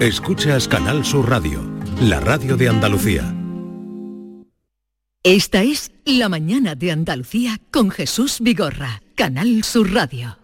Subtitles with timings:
[0.00, 1.60] Escuchas Canal Sur Radio,
[2.00, 3.32] la radio de Andalucía.
[5.22, 10.36] Esta es La mañana de Andalucía con Jesús Vigorra, Canal Sur Radio.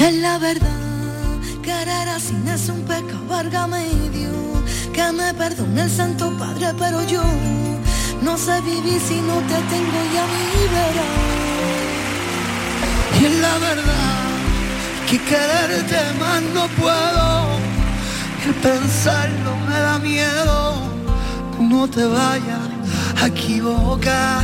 [0.00, 5.90] Es la verdad, querer así no es un pecado, válgame Dios, que me perdone el
[5.90, 7.22] Santo Padre, pero yo
[8.22, 11.32] no sé vivir si no te tengo y a mí verás.
[13.20, 14.22] Y es la verdad,
[15.10, 17.41] que quererte más no puedo,
[18.42, 20.74] que pensarlo me da miedo,
[21.60, 22.66] no te vayas
[23.22, 24.42] a equivocar,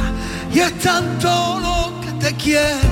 [0.54, 1.28] y es tanto
[1.60, 2.90] lo que te quiero,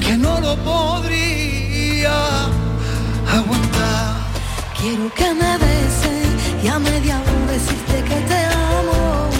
[0.00, 2.16] que no lo podría
[3.32, 4.14] aguantar.
[4.80, 6.26] Quiero que me beses
[6.64, 8.40] y a media voz decirte que te
[8.78, 9.30] amo.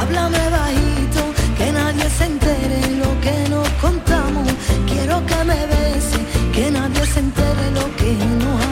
[0.00, 1.22] Háblame bajito,
[1.56, 4.48] que nadie se entere lo que nos contamos.
[4.86, 8.12] Quiero que me beses, que nadie se entere lo que
[8.44, 8.71] nos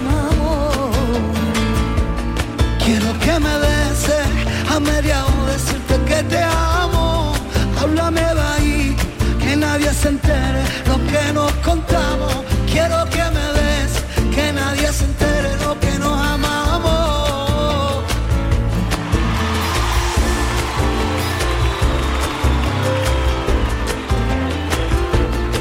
[6.22, 7.32] te amo.
[7.80, 8.96] Háblame ahí,
[9.40, 12.44] que nadie se entere lo que nos contamos.
[12.70, 14.04] Quiero que me beses,
[14.34, 16.60] que nadie se entere lo que nos amamos.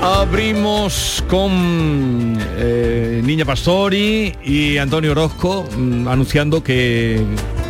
[0.01, 7.21] Abrimos con eh, Niña Pastori y Antonio Orozco mm, anunciando que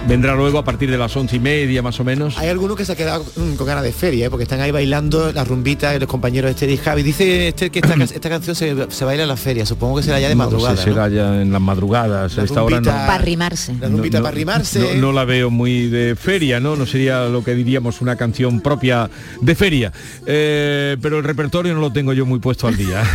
[0.07, 2.37] vendrá luego a partir de las once y media más o menos.
[2.37, 4.29] Hay algunos que se han quedado mm, con ganas de feria, ¿eh?
[4.29, 7.03] porque están ahí bailando la rumbita de los compañeros Esther y Javi.
[7.03, 10.03] Dice Esther que esta, ca- esta canción se, se baila en la feria, supongo que
[10.03, 10.77] será ya de No sé, madrugada.
[10.77, 12.35] será ya en las madrugadas.
[12.35, 13.75] La a esta hora no, rumbita- Para arrimarse.
[13.79, 14.79] La rumbita para arrimarse.
[14.95, 16.75] no- no la veo muy de feria, ¿no?
[16.75, 19.09] No sería lo que diríamos una canción propia
[19.41, 19.91] de feria.
[20.25, 23.03] Eh, pero el repertorio no lo tengo yo muy puesto al día.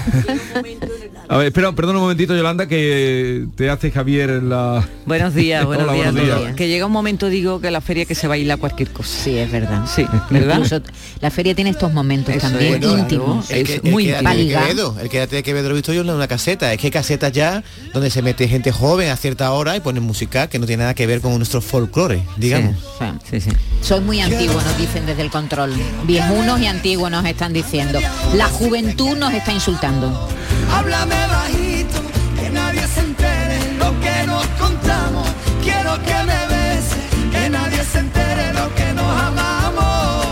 [1.28, 4.86] A ver, espera, perdón un momentito, Yolanda, que te hace Javier la...
[5.06, 6.54] Buenos días, buenos, Hola, días, buenos días.
[6.54, 9.24] Que llega un momento, digo, que la feria que se baila cualquier cosa.
[9.24, 9.86] Sí, es verdad.
[9.86, 10.56] Sí, ¿verdad?
[10.56, 10.82] Incluso
[11.20, 13.50] la feria tiene estos momentos Eso también íntimos.
[13.50, 14.06] El, que, Es el muy.
[14.06, 16.72] Quevedo, el quédate de Quevedo lo he visto yo en una caseta.
[16.72, 17.62] Es que hay casetas ya
[17.92, 20.94] donde se mete gente joven a cierta hora y ponen música que no tiene nada
[20.94, 22.76] que ver con nuestro folclore, digamos.
[22.98, 23.40] Sí, sí.
[23.40, 23.56] Sí, sí.
[23.80, 25.72] Soy muy antiguo, nos dicen desde el control.
[26.06, 27.98] Viejunos y antiguos nos están diciendo.
[28.34, 30.28] La juventud nos está insultando.
[30.70, 32.00] Háblame bajito,
[32.38, 35.28] que nadie se entere lo que nos contamos.
[35.62, 40.26] Quiero que me beses, que nadie se entere lo que nos amamos.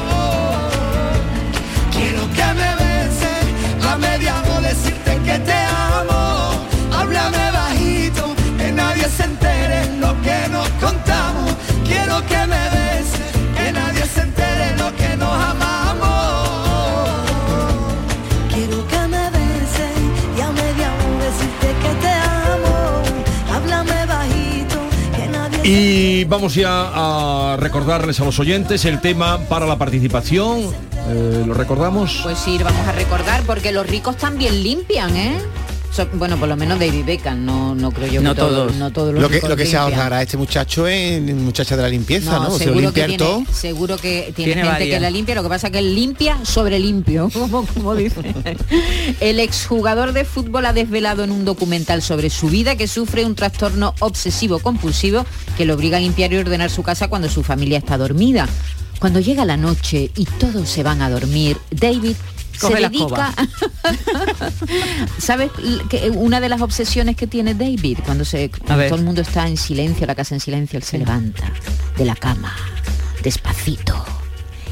[1.91, 3.45] Quiero que me beses,
[3.91, 5.59] a media voz decirte que te
[5.99, 6.67] amo.
[6.97, 11.53] Háblame bajito, que nadie se entere lo que nos contamos.
[11.85, 12.72] Quiero que me
[25.65, 30.75] Y vamos ya a recordarles a los oyentes el tema para la participación.
[31.09, 32.21] Eh, ¿Lo recordamos?
[32.25, 35.39] Pues sí, vamos a recordar porque los ricos también limpian, ¿eh?
[35.95, 38.77] So- bueno, por lo menos David Beckham, no, no creo yo No que todo- todos.
[38.77, 41.89] no todos los Lo que, lo que se ahorrará este muchacho es muchacha de la
[41.91, 42.45] limpieza, ¿no?
[42.45, 43.43] No, Se seguro que, tiene, todo.
[43.53, 44.97] seguro que tiene, Tiene gente varias.
[44.97, 48.23] que la limpia, lo que pasa es que él limpia sobre limpio, como, como dice.
[49.21, 53.35] El exjugador de fútbol ha desvelado en un documental sobre su vida que sufre un
[53.35, 55.27] trastorno obsesivo compulsivo
[55.59, 58.49] que lo obliga a limpiar y ordenar su casa cuando su familia está dormida.
[58.99, 62.17] Cuando llega la noche y todos se van a dormir, David
[62.61, 63.35] Coge se la dedica
[65.19, 65.51] ¿Sabes
[65.89, 69.47] que una de las obsesiones que tiene David cuando se cuando todo el mundo está
[69.49, 71.51] en silencio, la casa en silencio, él se levanta
[71.97, 72.55] de la cama
[73.23, 74.05] despacito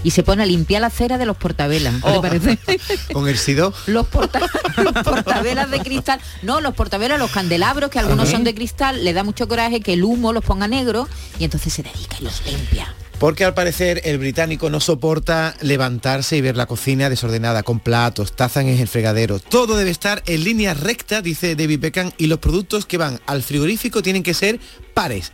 [0.02, 1.92] y se pone a limpiar la acera de los portavelas.
[1.92, 2.22] ¿No te Oh.
[2.22, 2.58] parece?
[3.12, 3.74] Con el sido.
[3.86, 4.40] los, porta-
[4.78, 6.18] los portavelas de cristal.
[6.42, 9.92] No, los portavelas, los candelabros, que algunos son de cristal, le da mucho coraje que
[9.92, 11.06] el humo los ponga negro
[11.38, 12.94] y entonces se dedica y los limpia.
[13.20, 18.34] Porque al parecer el británico no soporta levantarse y ver la cocina desordenada, con platos,
[18.34, 19.38] tazas en el fregadero.
[19.38, 23.42] Todo debe estar en línea recta, dice David Beckham, y los productos que van al
[23.42, 24.58] frigorífico tienen que ser
[24.94, 25.32] pares.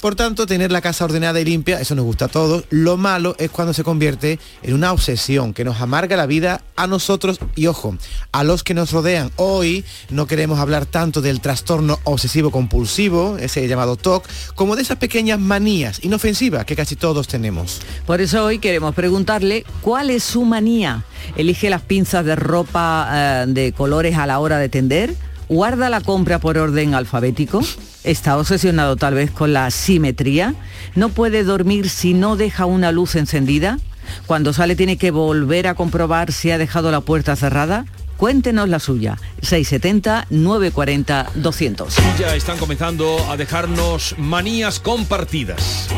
[0.00, 2.64] Por tanto, tener la casa ordenada y limpia, eso nos gusta a todos.
[2.70, 6.86] Lo malo es cuando se convierte en una obsesión que nos amarga la vida a
[6.86, 7.96] nosotros y, ojo,
[8.32, 9.30] a los que nos rodean.
[9.36, 14.98] Hoy no queremos hablar tanto del trastorno obsesivo compulsivo, ese llamado TOC, como de esas
[14.98, 17.80] pequeñas manías inofensivas que casi todos tenemos.
[18.06, 21.04] Por eso hoy queremos preguntarle cuál es su manía.
[21.36, 25.14] ¿Elige las pinzas de ropa eh, de colores a la hora de tender?
[25.48, 27.60] ¿Guarda la compra por orden alfabético?
[28.06, 30.54] ¿Está obsesionado tal vez con la simetría?
[30.94, 33.80] ¿No puede dormir si no deja una luz encendida?
[34.26, 37.84] ¿Cuando sale tiene que volver a comprobar si ha dejado la puerta cerrada?
[38.16, 39.18] Cuéntenos la suya.
[39.42, 41.88] 670-940-200.
[42.16, 45.88] Ya están comenzando a dejarnos manías compartidas.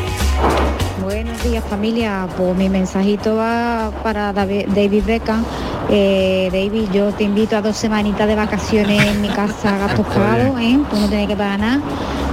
[1.03, 5.45] Buenos días familia, pues mi mensajito va para Davi- David Beckham.
[5.91, 10.61] Eh, David, yo te invito a dos semanitas de vacaciones en mi casa, gastos pagados,
[10.61, 10.79] ¿eh?
[10.91, 11.81] Tú no tienes que pagar nada.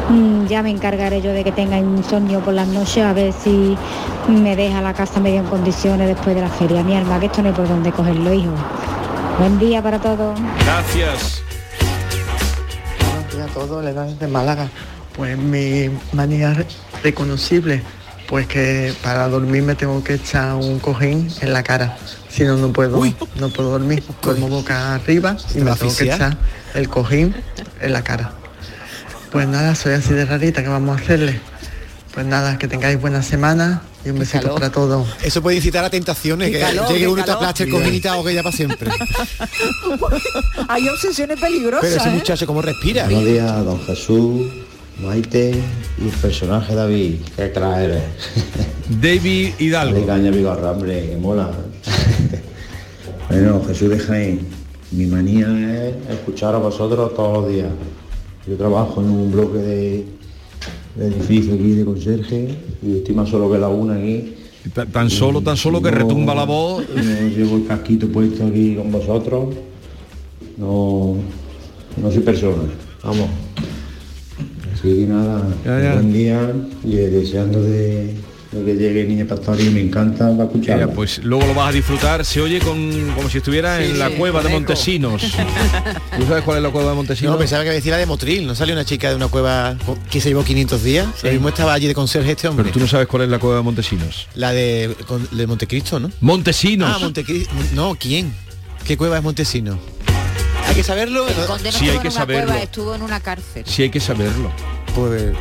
[0.10, 3.78] Mm, ya me encargaré yo de que tenga insomnio por las noches, a ver si
[4.28, 6.84] me deja la casa medio en condiciones después de la feria.
[6.84, 8.52] Mi alma, que esto no hay por dónde cogerlo, hijo.
[9.40, 10.40] Buen día para todos.
[10.66, 11.42] Gracias.
[13.00, 14.68] Buenos días a todos, le dan de Málaga.
[15.16, 16.66] Pues mi manía re-
[17.04, 17.82] reconocible,
[18.28, 21.98] pues que para dormir me tengo que echar un cojín en la cara.
[22.30, 23.02] Si no, no puedo,
[23.36, 24.04] no puedo dormir.
[24.22, 26.38] Duermo boca arriba y me tengo que echar
[26.74, 27.36] el cojín
[27.82, 28.34] en la cara.
[29.32, 31.40] Pues nada, soy así de rarita, ¿qué vamos a hacerle?
[32.14, 35.08] Pues nada, que tengáis buena semana y un besito para todos.
[35.24, 37.44] Eso puede incitar a tentaciones, que calor, llegue uno y te calor.
[37.44, 37.82] aplaste el Bien.
[37.82, 38.90] cojín y te ahogue ya para siempre.
[40.70, 41.82] Hay obsesiones peligrosas.
[41.90, 42.14] Pero ese ¿eh?
[42.14, 43.04] muchacho, ¿cómo respira?
[43.06, 44.48] Buenos días, don Jesús,
[45.02, 45.52] Maite
[46.00, 47.16] y el personaje David.
[47.36, 48.04] Qué crack eres.
[49.02, 49.94] David Hidalgo.
[49.96, 51.52] Dale caña, Vigorra, hombre, que mola.
[53.30, 54.40] bueno, Jesús de Jaén,
[54.92, 55.48] mi manía
[55.88, 57.70] es escuchar a vosotros todos los días.
[58.48, 60.06] Yo trabajo en un bloque de,
[60.96, 64.36] de edificio aquí de conserje y estoy más solo que la una aquí.
[64.74, 66.84] Ta- Tan solo, tan solo que No- retumba la voz.
[66.96, 69.56] No llevo el casquito puesto aquí con vosotros.
[70.58, 71.16] No,
[71.98, 72.64] no soy persona.
[73.04, 73.28] Vamos.
[74.86, 75.94] Así que nada, Ya, ya.
[75.94, 76.52] buen día
[76.84, 78.14] y eh, deseando de,
[78.52, 80.86] de que llegue Niña Pastori, me encanta para escucharla.
[80.86, 82.24] Mira, pues luego lo vas a disfrutar.
[82.24, 85.24] Se oye con, como si estuviera en la cueva de Montesinos.
[86.18, 87.34] ¿Tú sabes cuál es la cueva de Montesinos?
[87.34, 88.46] No, pensaba que decía la de Motril.
[88.46, 89.76] ¿No salió una chica de una cueva
[90.12, 91.08] que se llevó 500 días?
[91.24, 92.66] Lo mismo estaba allí de conserje este hombre.
[92.66, 94.28] Pero tú no sabes cuál es la cueva de Montesinos.
[94.36, 96.12] La de, con- de Montecristo, ¿no?
[96.22, 96.92] Montesinos.
[96.94, 97.52] Ah, Montecristo.
[97.74, 98.32] No, ¿quién?
[98.86, 99.80] ¿Qué cueva es Montesino?
[100.68, 101.28] Hay que saberlo.
[101.28, 102.46] El conde no Sí, hay que saberlo.
[102.46, 103.64] cueva, estuvo en una cárcel.
[103.68, 104.52] Sí hay que saberlo.
[104.96, 105.34] Pues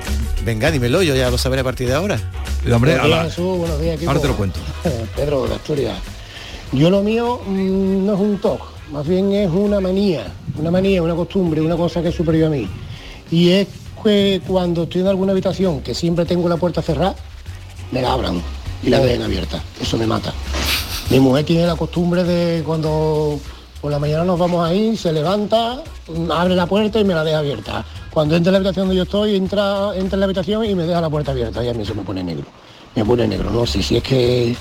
[0.44, 2.18] venga, dímelo, yo ya lo sabré a partir de ahora.
[2.72, 4.10] Hombre, Buenos días, Jesús, buenos días, equipo.
[4.10, 4.60] ahora te lo cuento.
[5.16, 5.98] Pedro de Asturias.
[6.72, 8.60] Yo lo mío mm, no es un TOC,
[8.90, 10.26] más bien es una manía,
[10.58, 12.68] una manía, una costumbre, una cosa que es superior a mí.
[13.30, 13.68] Y es
[14.02, 17.14] que cuando estoy en alguna habitación que siempre tengo la puerta cerrada,
[17.92, 18.42] me la abran
[18.82, 19.62] y la dejen abierta.
[19.80, 20.32] Eso me mata.
[21.10, 23.38] Mi mujer tiene la costumbre de cuando
[23.80, 25.82] por la mañana nos vamos ahí, se levanta,
[26.34, 27.84] abre la puerta y me la deja abierta.
[28.14, 30.84] Cuando entra en la habitación donde yo estoy, entra, entra en la habitación y me
[30.84, 31.64] deja la puerta abierta.
[31.64, 32.44] Y a mí eso me pone negro.
[32.94, 33.50] Me pone negro.
[33.50, 34.56] No sé si es que...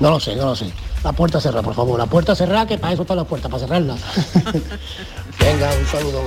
[0.00, 0.72] No lo sé, no lo sé.
[1.04, 2.00] La puerta cerrada, por favor.
[2.00, 3.94] La puerta cerrada, que para eso están las puertas, para cerrarla.
[5.38, 6.22] Venga, un saludo.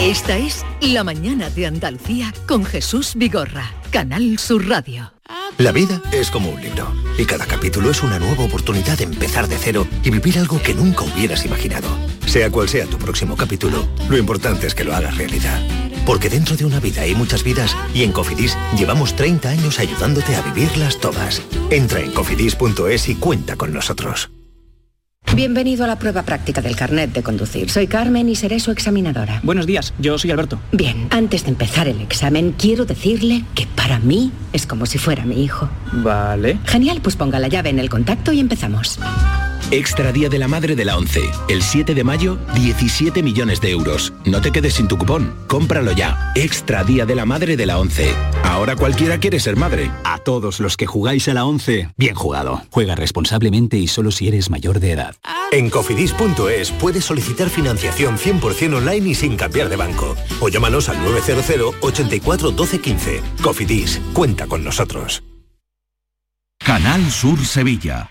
[0.00, 5.12] Esta es La mañana de Andalucía con Jesús Vigorra, Canal Sur Radio.
[5.58, 9.46] La vida es como un libro y cada capítulo es una nueva oportunidad de empezar
[9.46, 11.88] de cero y vivir algo que nunca hubieras imaginado.
[12.30, 15.60] Sea cual sea tu próximo capítulo, lo importante es que lo hagas realidad.
[16.06, 20.36] Porque dentro de una vida hay muchas vidas y en Cofidis llevamos 30 años ayudándote
[20.36, 21.42] a vivirlas todas.
[21.70, 24.30] Entra en cofidis.es y cuenta con nosotros.
[25.34, 27.68] Bienvenido a la prueba práctica del carnet de conducir.
[27.68, 29.40] Soy Carmen y seré su examinadora.
[29.42, 30.60] Buenos días, yo soy Alberto.
[30.70, 35.24] Bien, antes de empezar el examen, quiero decirle que para mí es como si fuera
[35.24, 35.68] mi hijo.
[35.92, 36.60] Vale.
[36.64, 39.00] Genial, pues ponga la llave en el contacto y empezamos.
[39.72, 41.30] Extra Día de la Madre de la 11.
[41.48, 44.12] El 7 de mayo, 17 millones de euros.
[44.24, 45.32] No te quedes sin tu cupón.
[45.46, 46.32] Cómpralo ya.
[46.34, 48.12] Extra Día de la Madre de la 11.
[48.42, 49.88] Ahora cualquiera quiere ser madre.
[50.02, 52.62] A todos los que jugáis a la 11, bien jugado.
[52.70, 55.14] Juega responsablemente y solo si eres mayor de edad.
[55.52, 60.16] En cofidis.es puedes solicitar financiación 100% online y sin cambiar de banco.
[60.40, 63.22] O llámanos al 900 84 12 15.
[63.40, 65.22] Cofidis, cuenta con nosotros.
[66.58, 68.10] Canal Sur Sevilla.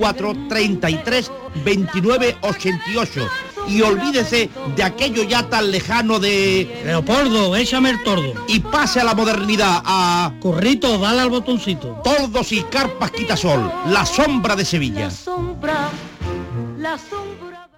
[0.00, 1.30] 954 33
[1.64, 3.28] 29 88.
[3.68, 6.82] Y olvídese de aquello ya tan lejano de...
[6.84, 8.32] Leopoldo, échame el tordo.
[8.48, 10.32] Y pase a la modernidad, a...
[10.40, 12.00] Corrito, dale al botoncito.
[12.02, 15.10] Tordos y carpas quitasol, la sombra de Sevilla.
[15.10, 15.90] sombra,
[16.78, 17.68] la sombra.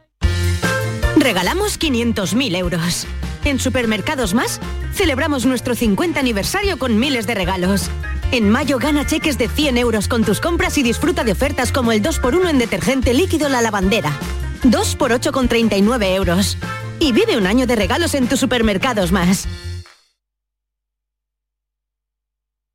[1.17, 3.07] Regalamos 500.000 euros.
[3.45, 4.61] En Supermercados Más
[4.95, 7.91] celebramos nuestro 50 aniversario con miles de regalos.
[8.31, 11.93] En mayo gana cheques de 100 euros con tus compras y disfruta de ofertas como
[11.93, 14.13] el 2x1 en detergente líquido La Lavandera.
[14.65, 16.57] 2x8 con 39 euros.
[17.01, 19.49] Y vive un año de regalos en tus Supermercados Más.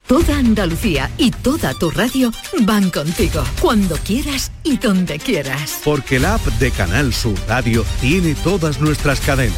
[0.08, 2.32] Toda Andalucía y toda tu radio
[2.62, 5.82] van contigo, cuando quieras y donde quieras.
[5.84, 9.58] Porque la app de Canal Sur Radio tiene todas nuestras cadenas,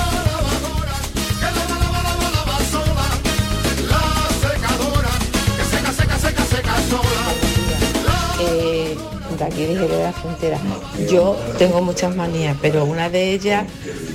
[9.45, 10.59] Aquí Jerez de la Frontera.
[11.09, 13.65] Yo tengo muchas manías, pero una de ellas,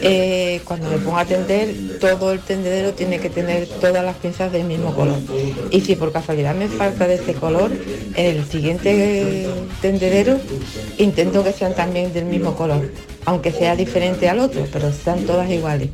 [0.00, 4.52] eh, cuando me pongo a tender, todo el tendedero tiene que tener todas las piezas
[4.52, 5.18] del mismo color.
[5.71, 7.71] Y si por casualidad me falta de este color,
[8.14, 9.49] en el siguiente
[9.80, 10.38] tendedero
[10.99, 12.90] intento que sean también del mismo color,
[13.26, 15.90] aunque sea diferente al otro, pero sean todas iguales.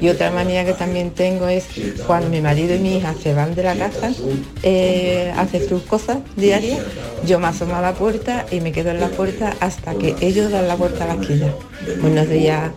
[0.00, 1.66] Y otra manía que también tengo es
[2.06, 4.12] cuando mi marido y mi hija se van de la casa,
[4.62, 6.80] eh, a hacer sus cosas diarias,
[7.26, 10.52] yo me asomo a la puerta y me quedo en la puerta hasta que ellos
[10.52, 11.52] dan la vuelta a la esquina.
[12.00, 12.70] Buenos días.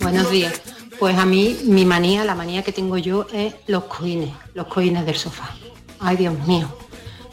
[0.00, 0.62] Buenos días.
[1.00, 5.04] Pues a mí, mi manía, la manía que tengo yo es los coines, los coines
[5.06, 5.50] del sofá.
[5.98, 6.68] Ay, Dios mío.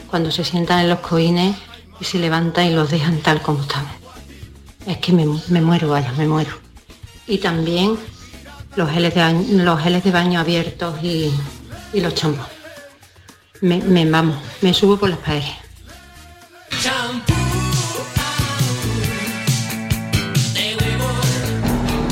[0.10, 1.56] Cuando se sientan en los coines
[2.00, 3.88] y se levantan y los dejan tal como están.
[4.86, 6.52] Es que me, me muero, vaya, me muero.
[7.28, 7.98] Y también
[8.76, 11.32] los geles de los geles de baño abiertos y,
[11.94, 12.46] y los champús.
[13.62, 15.46] Me, me, vamos, me subo por las paredes.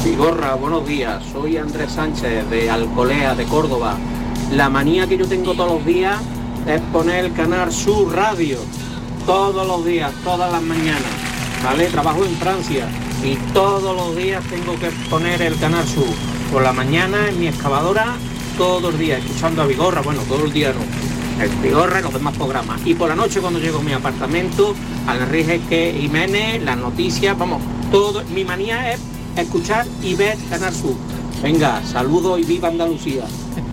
[0.03, 1.23] Vigorra, buenos días.
[1.31, 3.97] Soy Andrés Sánchez de Alcolea, de Córdoba.
[4.51, 6.17] La manía que yo tengo todos los días
[6.67, 8.59] es poner el canal Sur Radio.
[9.25, 11.01] Todos los días, todas las mañanas.
[11.63, 11.87] ¿Vale?
[11.87, 12.89] Trabajo en Francia
[13.23, 16.03] y todos los días tengo que poner el canal Sur.
[16.51, 18.17] Por la mañana en mi excavadora,
[18.57, 20.01] todos los días, escuchando a Vigorra.
[20.01, 21.41] Bueno, todo el día no.
[21.41, 22.81] El Vigorra y los demás programas.
[22.85, 24.75] Y por la noche cuando llego a mi apartamento,
[25.07, 27.61] al que Jiménez, las noticias, vamos,
[27.91, 28.23] todo.
[28.25, 28.99] Mi manía es
[29.37, 30.95] escuchar y ver Canal Sur.
[31.41, 33.23] Venga, saludos y viva Andalucía.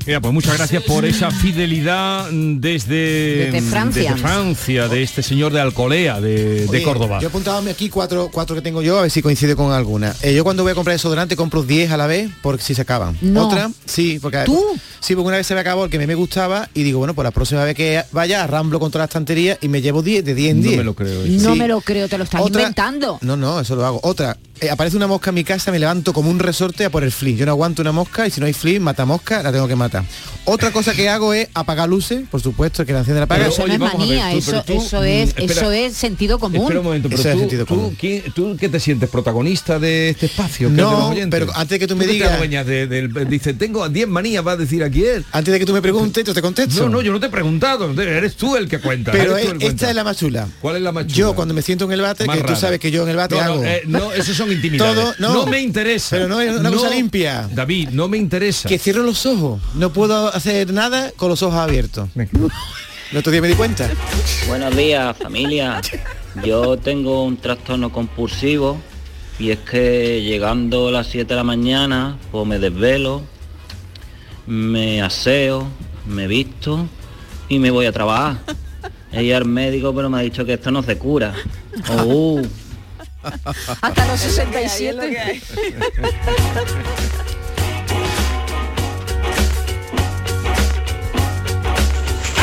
[0.07, 4.03] Mira, pues muchas gracias por esa fidelidad desde, Desde Francia.
[4.03, 7.19] desde Francia, de este señor de Alcolea, de, de Oye, Córdoba.
[7.21, 10.15] Yo he apuntado aquí cuatro, cuatro que tengo yo, a ver si coincide con alguna.
[10.23, 12.83] Eh, yo cuando voy a comprar desodorante compro 10 a la vez porque si se
[12.83, 13.17] acaban.
[13.21, 13.47] No.
[13.47, 14.65] Otra, sí, porque ¿Tú?
[15.01, 17.15] sí, porque una vez se me acabó el que me, me gustaba y digo, bueno,
[17.15, 20.35] pues la próxima vez que vaya arramblo contra la estantería y me llevo 10 de
[20.35, 20.79] 10 en No 10.
[20.79, 21.23] me lo creo.
[21.27, 21.59] No Sí.
[21.59, 23.19] me lo creo, te lo estás Otra- inventando.
[23.21, 24.01] No, no, eso lo hago.
[24.03, 27.03] Otra, eh, aparece una mosca en mi casa, me levanto como un resorte a por
[27.05, 27.39] el flis.
[27.39, 29.77] Yo no aguanto una mosca y si no hay flis, mata mosca, la tengo que
[29.77, 30.05] matar.
[30.45, 33.41] Otra cosa que hago es apagar luces, por supuesto, que la enciende la apaga.
[33.43, 36.63] Pero eso no es manía, eso, eso es, eso es sentido común.
[36.63, 37.97] Espera un momento, pero Eso es tú, sentido tú, común.
[37.99, 39.09] ¿quién- tú qué te sientes?
[39.11, 40.69] ¿Protagonista de este espacio?
[40.69, 44.45] es No, pero antes de que tú me te digas- de- dice, tengo 10 manías,
[44.47, 45.25] va a decir aquí él.
[45.33, 46.83] Antes de que tú me preguntes, yo te contesto.
[46.85, 49.13] No, no, yo no te he preguntado, eres tú el que cuenta.
[49.13, 50.49] Pero es- esta es la más chula.
[50.61, 51.17] ¿Cuál es la más chula?
[51.17, 53.17] Yo cuando me siento en el bate, Más que tú sabes que yo en el
[53.17, 53.65] bate no, no, hago.
[53.65, 54.95] eh, no, eso son intimidades.
[54.95, 55.47] Todo- no.
[55.47, 56.17] me interesa.
[56.17, 57.49] Pero no es una cosa limpia.
[57.53, 58.69] David, no me interesa.
[58.69, 59.61] Que cierro los ojos.
[59.75, 62.09] No puedo hacer nada con los ojos abiertos.
[62.17, 63.89] El otro día me di cuenta.
[64.47, 65.81] Buenos días, familia.
[66.45, 68.79] Yo tengo un trastorno compulsivo
[69.39, 73.23] y es que llegando a las 7 de la mañana, pues me desvelo,
[74.47, 75.67] me aseo,
[76.07, 76.87] me visto
[77.49, 78.39] y me voy a trabajar.
[79.13, 81.35] Ido al médico, pero me ha dicho que esto no se cura.
[82.05, 82.41] Oh,
[83.83, 85.41] Hasta los 67.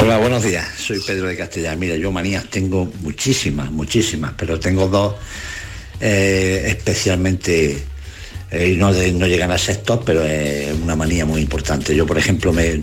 [0.01, 0.67] Hola, buenos días.
[0.77, 1.75] Soy Pedro de Castellar.
[1.77, 5.15] Mira, yo manías tengo muchísimas, muchísimas, pero tengo dos
[5.99, 7.77] eh, especialmente
[8.49, 11.93] Eh, y no, de- no llegan a ser top, pero es una manía muy importante.
[11.93, 12.79] Yo, por ejemplo, me,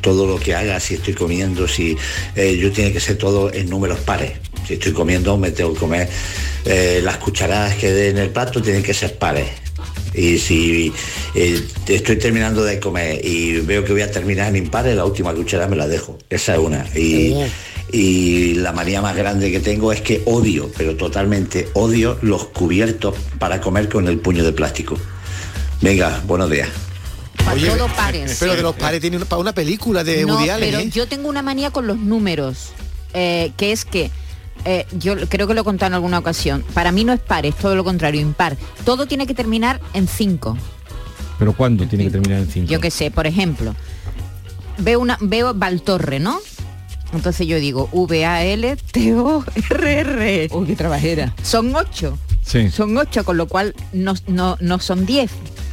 [0.00, 1.96] todo lo que haga, si estoy comiendo, si
[2.36, 4.34] eh, yo tiene que ser todo en números pares.
[4.66, 6.08] Si estoy comiendo, me tengo que comer
[6.64, 9.48] eh, las cucharadas que dé en el plato tienen que ser pares.
[10.14, 10.92] Y si
[11.34, 15.32] eh, estoy terminando de comer y veo que voy a terminar en impares, la última
[15.32, 16.18] cuchara me la dejo.
[16.28, 16.84] Esa es una.
[16.96, 17.34] Y,
[17.92, 23.14] y la manía más grande que tengo es que odio, pero totalmente odio los cubiertos
[23.38, 24.96] para comer con el puño de plástico.
[25.80, 26.68] Venga, buenos días.
[27.50, 28.36] Oye, todo pares.
[28.38, 30.90] Pero de los pares tiene una, para una película de no, Woody Allen, pero ¿eh?
[30.90, 32.70] yo tengo una manía con los números,
[33.14, 34.10] eh, que es que
[34.64, 36.64] eh, yo creo que lo he contado en alguna ocasión.
[36.74, 38.56] Para mí no es par, es todo lo contrario, impar.
[38.84, 40.56] Todo tiene que terminar en 5.
[41.38, 42.70] Pero ¿cuándo tiene que terminar en 5?
[42.70, 43.74] Yo qué sé, por ejemplo,
[44.78, 46.38] veo una veo Valtorre, ¿no?
[47.12, 50.48] Entonces yo digo V A L T O R R.
[50.52, 51.34] Uy, qué trabajera.
[51.42, 52.18] Son ocho.
[52.42, 52.70] Sí.
[52.70, 55.30] Son ocho, con lo cual no, no, no son diez.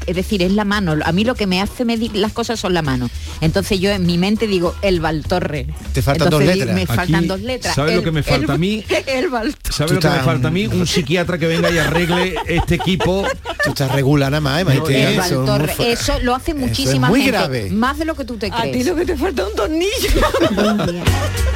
[0.07, 0.95] Es decir, es la mano.
[1.03, 3.09] A mí lo que me hace medir las cosas son la mano.
[3.41, 5.67] Entonces yo en mi mente digo el Valtorre.
[5.93, 6.73] Te faltan dos letras.
[6.73, 7.75] Me faltan Aquí, dos letras.
[7.75, 8.83] ¿sabes lo El- que me falta el- a mí?
[9.07, 9.73] El Valtorre.
[9.73, 10.65] ¿Sabes lo que me falta a mí?
[10.67, 13.25] Un psiquiatra que venga y arregle este equipo.
[13.63, 15.03] Tú estás regular nada más, ¿eh, Maite?
[15.13, 15.91] El Eso Valtorre.
[15.91, 17.37] Eso lo hace muchísima muy gente.
[17.37, 17.69] grave.
[17.69, 18.77] Más de lo que tú te A crees.
[18.77, 20.09] ti lo que te falta es un tornillo.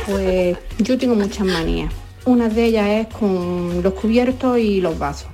[0.05, 1.91] Pues yo tengo muchas manías.
[2.25, 5.29] Una de ellas es con los cubiertos y los vasos.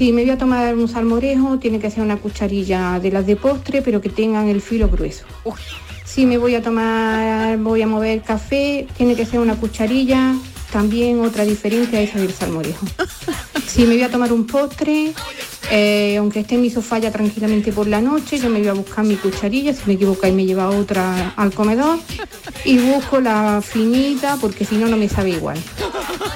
[0.00, 3.36] Si me voy a tomar un salmorejo, tiene que ser una cucharilla de las de
[3.36, 5.26] postre, pero que tengan el filo grueso.
[6.06, 10.36] Si me voy a tomar, voy a mover café, tiene que ser una cucharilla,
[10.70, 12.86] también otra diferente a esa del salmorejo.
[13.66, 15.12] Si me voy a tomar un postre,
[15.70, 18.72] eh, aunque esté en mi sofá ya tranquilamente por la noche, yo me voy a
[18.72, 21.98] buscar mi cucharilla, si me equivoco y me lleva otra al comedor
[22.64, 25.58] y busco la finita porque si no no me sabe igual.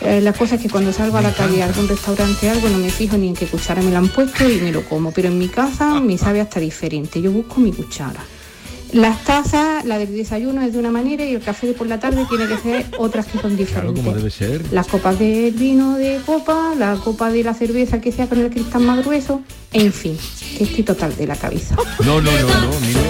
[0.00, 2.68] Eh, la cosa es que cuando salgo a la calle a algún restaurante o algo
[2.68, 5.10] no me fijo ni en qué cuchara me la han puesto y me lo como,
[5.10, 8.22] pero en mi casa me sabe hasta diferente, yo busco mi cuchara.
[8.94, 11.98] Las tazas, la del desayuno es de una manera y el café de por la
[11.98, 14.04] tarde tiene que ser otras que son Claro, diferentes.
[14.04, 14.62] como debe ser.
[14.72, 18.50] Las copas del vino de copa, la copa de la cerveza que sea con el
[18.50, 20.16] cristal más grueso, en fin,
[20.56, 21.74] que estoy total de la cabeza.
[22.04, 22.80] No, no, no, no.
[22.80, 23.00] Mire.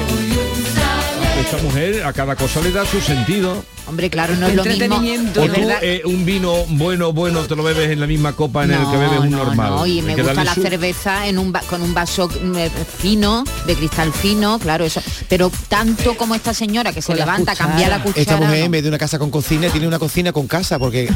[1.44, 3.62] Esta mujer a cada cosa le da su sentido.
[3.86, 4.96] Hombre, claro, no es lo mismo.
[4.96, 5.78] O tú verdad.
[5.82, 8.96] eh, un vino bueno, bueno, te lo bebes en la misma copa en el que
[8.96, 9.70] bebes un no, normal.
[9.76, 13.74] no, y me gusta la su- cerveza en un con un vaso eh, fino, de
[13.74, 15.02] cristal fino, claro, eso.
[15.28, 18.20] Pero tanto como esta señora que se Con la levanta, cambia la cuchara.
[18.22, 18.64] Esta mujer no.
[18.64, 21.08] en vez de una casa con cocina tiene una cocina con casa porque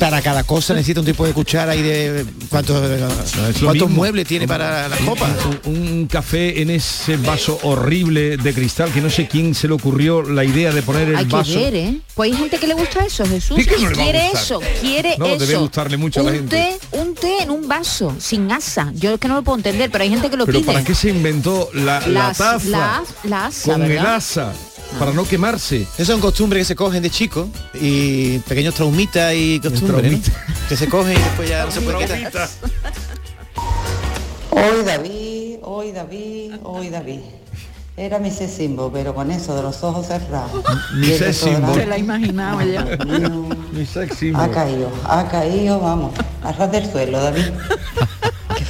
[0.00, 2.82] para cada cosa necesita un tipo de cuchara y de cuántos,
[3.62, 5.30] cuántos muebles tiene para las copas.
[5.64, 9.74] Un, un café en ese vaso horrible de cristal que no sé quién se le
[9.74, 11.54] ocurrió la idea de poner el Hay que vaso.
[11.54, 12.00] ver, ¿eh?
[12.18, 13.56] Pues hay gente que le gusta eso, Jesús.
[13.60, 15.38] ¿Y qué y no le va a quiere eso, quiere No, eso.
[15.38, 16.78] debe gustarle mucho a la un gente.
[16.90, 18.90] té, un té en un vaso, sin asa.
[18.96, 20.66] Yo es que no lo puedo entender, pero hay gente que lo Pero pide.
[20.72, 24.52] ¿para qué se inventó la, la taza la- la asa, con el asa?
[24.98, 25.82] Para no quemarse.
[25.94, 27.46] Esas son costumbres que se cogen de chicos
[27.80, 30.18] y pequeños traumitas y costumbres, ¿no?
[30.68, 32.48] Que se cogen y después ya no se puede quitar.
[34.50, 37.20] Hoy David, hoy David, hoy David.
[37.98, 40.62] Era mi sesimbo, pero con eso de los ojos cerrados.
[40.94, 42.84] Mi Se la imaginaba ya.
[43.72, 46.12] Mi sex Ha caído, ha caído, vamos,
[46.44, 47.46] a ras del suelo, David.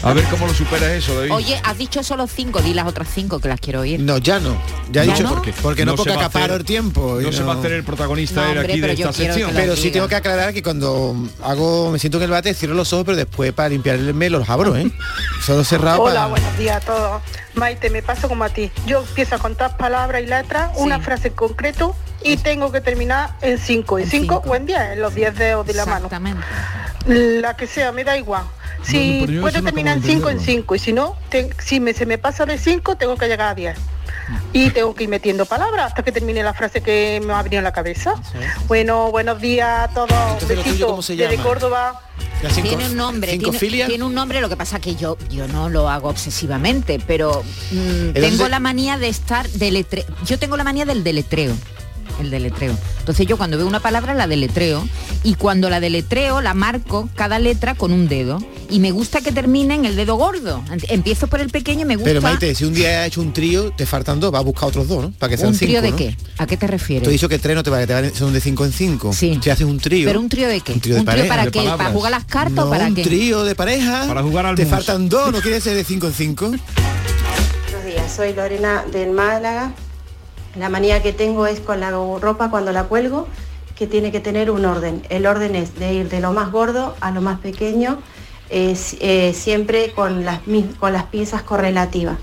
[0.02, 1.32] A ver cómo lo superas eso, David.
[1.32, 3.98] Oye, has dicho solo cinco, di las otras cinco que las quiero oír.
[4.00, 4.56] No, ya no.
[4.92, 5.30] Ya he ¿Ya dicho no?
[5.34, 7.20] porque, porque no, No porque acaparo el tiempo.
[7.20, 9.50] y no se va a hacer el protagonista No, él hombre, aquí de esta sección.
[9.54, 12.92] Pero sí tengo que aclarar que cuando hago, me siento en el bate, cierro los
[12.92, 14.90] ojos, pero después para limpiarme los abro, ¿eh?
[15.44, 16.26] Solo cerrado Hola, para...
[16.28, 17.22] buenos días a todos.
[17.54, 18.70] Maite, me paso como a ti.
[18.86, 23.34] Yo empiezo a contar palabras y letras, una frase en concreto y tengo que terminar
[23.42, 26.06] en 5, en 5 o en 10, en los 10 dedos de la mano.
[26.06, 26.44] Exactamente.
[27.06, 28.44] La que sea, me da igual.
[28.82, 30.62] Si yo puedo no terminar en acabo de 5, en entenderlo.
[30.62, 33.48] 5 y si no, te- si me, se me pasa de 5, tengo que llegar
[33.48, 33.76] a 10.
[34.52, 37.58] Y tengo que ir metiendo palabras hasta que termine la frase que me ha venido
[37.58, 38.14] en la cabeza.
[38.66, 40.10] Bueno, buenos días a todos.
[40.32, 41.36] Entonces, ¿lo tuyo Besitos desde?
[41.42, 42.00] Córdoba.
[42.50, 45.88] Cinco- tiene un nombre, tiene, un nombre, lo que pasa que yo yo no lo
[45.88, 50.84] hago obsesivamente, pero mm, ¿De tengo la manía de estar deletre yo tengo la manía
[50.84, 51.52] del deletreo.
[52.20, 52.76] El deletreo.
[53.00, 54.86] Entonces yo cuando veo una palabra la deletreo
[55.24, 58.38] y cuando la deletreo la marco cada letra con un dedo
[58.70, 60.62] y me gusta que termine en el dedo gordo.
[60.88, 63.32] Empiezo por el pequeño y me gusta Pero Maite, si un día has hecho un
[63.32, 65.10] trío, te faltan dos, vas a buscar otros dos, ¿no?
[65.12, 65.96] Para que sean un cinco, trío de ¿no?
[65.96, 66.16] qué?
[66.38, 67.08] ¿A qué te refieres?
[67.08, 69.12] He dicho que tres no te va, que te van- son de cinco en cinco.
[69.12, 69.38] Sí.
[69.42, 70.08] Si haces un trío.
[70.08, 70.72] ¿Pero un trío de qué?
[70.74, 71.28] Un trío de ¿Un trío pareja.
[71.34, 71.58] para de qué?
[71.60, 71.96] ¿Para palabras.
[71.96, 73.02] jugar las cartas o para un qué?
[73.02, 74.04] trío de pareja.
[74.06, 74.70] Para jugar al Te mus.
[74.70, 76.46] faltan dos, ¿no quieres ser de cinco en cinco?
[76.50, 79.72] Buenos días, soy Lorena del Málaga.
[80.58, 83.28] La manía que tengo es con la ropa cuando la cuelgo,
[83.76, 85.02] que tiene que tener un orden.
[85.08, 87.98] El orden es de ir de lo más gordo a lo más pequeño
[88.50, 88.98] eh, si-
[89.34, 90.40] siempre con las,
[90.78, 92.16] con las pinzas correlativas.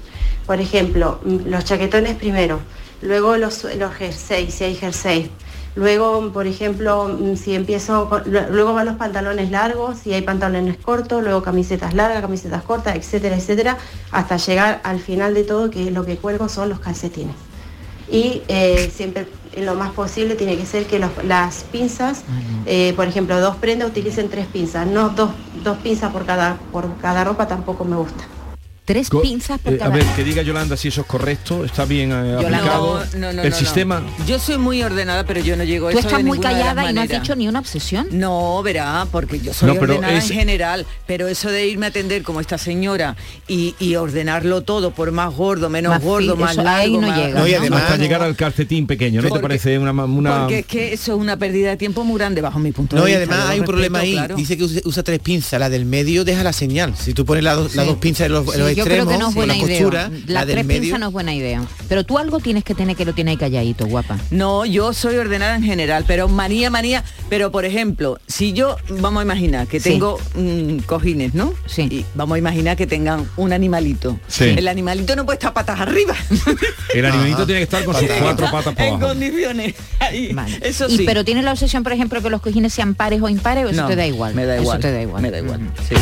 [0.46, 2.60] Por ejemplo, los chaquetones primero,
[3.02, 5.30] luego los, los jerseys, si hay jerseys.
[5.76, 11.42] Luego, por ejemplo, si empiezo, luego van los pantalones largos, si hay pantalones cortos, luego
[11.44, 13.78] camisetas largas, camisetas cortas, etcétera, etcétera,
[14.12, 17.36] hasta llegar al final de todo, que lo que cuelgo son los calcetines.
[18.12, 22.24] Y eh, siempre, lo más posible, tiene que ser que los- las pinzas,
[22.66, 25.32] eh, por ejemplo, dos prendas utilicen tres pinzas, no dos,
[25.64, 28.24] dos pinzas por cada, por cada ropa tampoco me gusta.
[28.86, 31.86] Tres Co- pinzas por eh, a ver, que diga Yolanda si eso es correcto, está
[31.86, 32.58] bien eh, Yolanda.
[32.60, 33.04] aplicado.
[33.14, 33.56] No, no, no, el no, no.
[33.56, 34.04] sistema.
[34.28, 36.92] Yo soy muy ordenada, pero yo no llego a Tú eso estás de muy callada
[36.92, 38.08] y no has dicho ni una obsesión.
[38.12, 41.88] No, verá, porque yo soy No, pero ordenada es- en general, pero eso de irme
[41.88, 43.16] a atender como esta señora
[43.48, 47.18] y, y ordenarlo todo por más gordo, menos Más gordo, más largo, ahí no más-
[47.18, 50.60] llega, No, y además- hasta llegar al calcetín pequeño, ¿no te parece una, una- Porque
[50.60, 53.12] es que eso es una pérdida de tiempo muy grande bajo mi punto No, de
[53.14, 53.34] y vista.
[53.34, 54.12] además hay un respeto, problema ahí.
[54.14, 54.36] claro.
[54.36, 55.60] Dice que usa, usa tres pinzas.
[55.60, 56.94] La del medio deja la señal.
[56.96, 59.06] Si tú pones las dos- las dos pinzas en los, en Sí, los yo creo
[59.08, 59.68] que no es la buena idea.
[59.80, 60.82] costura, Las la del tres medio.
[60.82, 61.64] pinzas no es buena idea.
[61.90, 64.18] Pero tú algo tienes que tener que lo tiene ahí calladito, guapa.
[64.32, 67.04] No, yo soy ordenada en general, pero manía, manía.
[67.30, 69.92] Pero por ejemplo, si yo, vamos a imaginar que Sí.
[69.92, 71.54] tengo mm, cojines, ¿no?
[71.66, 71.84] Sí.
[71.90, 74.20] Y vamos a imaginar que tengan un animalito.
[74.28, 74.46] Sí.
[74.58, 76.16] El animalito no puede estar patas arriba.
[76.94, 79.08] El animalito tiene que estar con sus cuatro patas por En abajo.
[79.08, 79.76] condiciones.
[80.00, 80.34] Ahí.
[80.34, 80.60] Vale.
[80.62, 81.04] Eso Y sí.
[81.06, 83.82] pero tienes la obsesión, por ejemplo, que los cojines sean pares o impares, o eso
[83.84, 84.34] No, te da igual.
[84.36, 84.80] Me da igual.
[84.80, 85.22] Eso te da igual.
[85.22, 85.60] Me da igual.
[85.88, 85.96] Sí.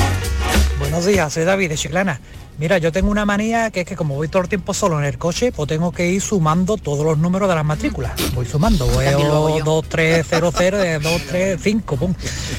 [0.80, 2.20] Buenos días, soy David de Chiclana.
[2.60, 5.06] Mira, yo tengo una manía que es que como voy todo el tiempo solo en
[5.06, 8.12] el coche, pues tengo que ir sumando todos los números de las matrículas.
[8.36, 9.64] Voy sumando, voy También lo hago yo.
[9.66, 12.14] 2, 3, 0, 0, 2, 3, 5, pum.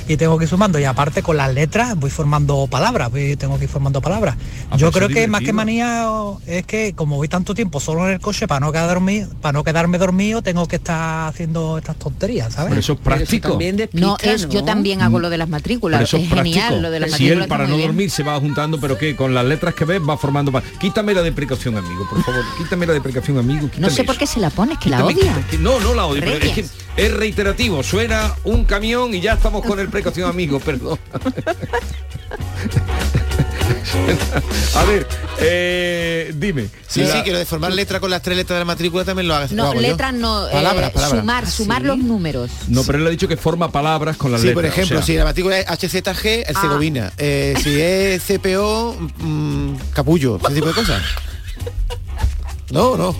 [0.08, 0.78] Y tengo que ir sumando.
[0.80, 4.36] Y aparte con las letras voy formando palabras, voy- tengo que ir formando palabras.
[4.70, 6.06] Ah, yo creo eso que más que manía
[6.46, 9.52] es que como voy tanto tiempo solo en el coche, para no, quedar dormido, para
[9.52, 12.70] no quedarme dormido, tengo que estar haciendo estas tonterías, ¿sabes?
[12.70, 13.48] Pero eso es eso práctico.
[13.50, 15.98] también despica, No, es, yo también hago lo de las matrículas.
[15.98, 16.54] Pero eso es es práctico.
[16.60, 17.36] genial lo de las si matrículas.
[17.36, 17.88] él está para no bien.
[17.88, 20.50] dormir se va juntando, pero que con las letras que ves va formando.
[20.52, 22.42] pa- Quítame la de precaución, amigo, por favor.
[22.58, 23.68] Quítame la de precaución, amigo.
[23.78, 25.16] No sé por qué se la pones, que la odia.
[25.16, 26.64] quítame- No, no la odio, pero es que
[27.08, 27.82] reiterativo.
[27.82, 30.98] Suena un camión y ya estamos con el precaución, amigo, perdón.
[34.76, 35.06] A ver,
[35.38, 36.68] eh, dime.
[36.88, 39.04] Sí, La- sí, que lo de formar letra con las tres letras de la matrícula
[39.04, 39.80] también lo hago, lo No, hago yo.
[39.80, 41.20] letras no, eh, Palabras, palabras.
[41.20, 42.50] sumar, sumar los números.
[42.68, 44.62] No, pero él ha dicho que forma palabras con las Sí, letras.
[44.62, 46.60] por ejemplo, o sea, si la matrícula es HZG, el Ah.
[46.60, 47.12] Segovina.
[47.18, 51.02] Eh, si es CPO, mm, Capullo, ese tipo de cosas.
[52.70, 53.14] No, no.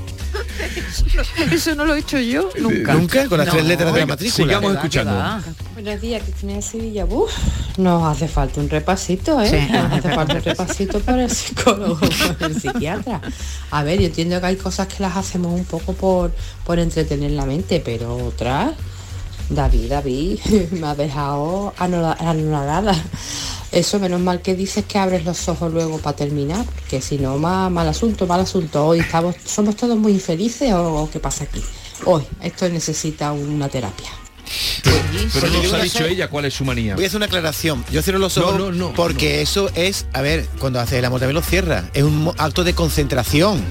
[1.52, 2.94] Eso no lo he hecho yo nunca.
[2.94, 4.44] Nunca con las tres letras de la matrícula.
[4.44, 5.54] sigamos ¿Qué va, qué escuchando.
[5.74, 7.04] Buenos días, Cristina de Sevilla.
[7.04, 7.32] Uf,
[7.78, 9.50] nos hace falta un repasito, ¿eh?
[9.50, 9.72] Sí.
[9.72, 11.98] Nos hace falta un repasito para el psicólogo,
[12.38, 13.20] para el psiquiatra.
[13.70, 16.32] A ver, yo entiendo que hay cosas que las hacemos un poco por,
[16.64, 18.72] por entretener la mente, pero otras,
[19.50, 20.38] David, David,
[20.72, 22.94] me ha dejado anonadada.
[23.72, 27.38] Eso menos mal que dices que abres los ojos luego para terminar, porque si no,
[27.38, 28.86] mal, mal asunto, mal asunto.
[28.86, 31.60] Hoy estamos, somos todos muy infelices o, o qué pasa aquí.
[32.04, 34.10] Hoy, esto necesita una terapia.
[35.32, 36.94] Pero no nos ha dicho ella cuál es su manía.
[36.94, 37.84] Voy a hacer una aclaración.
[37.90, 41.04] Yo cierro los No, ojos no, no, porque eso es, a ver, cuando haces el
[41.04, 41.84] amor también lo cierras.
[41.94, 43.64] Es un acto de concentración.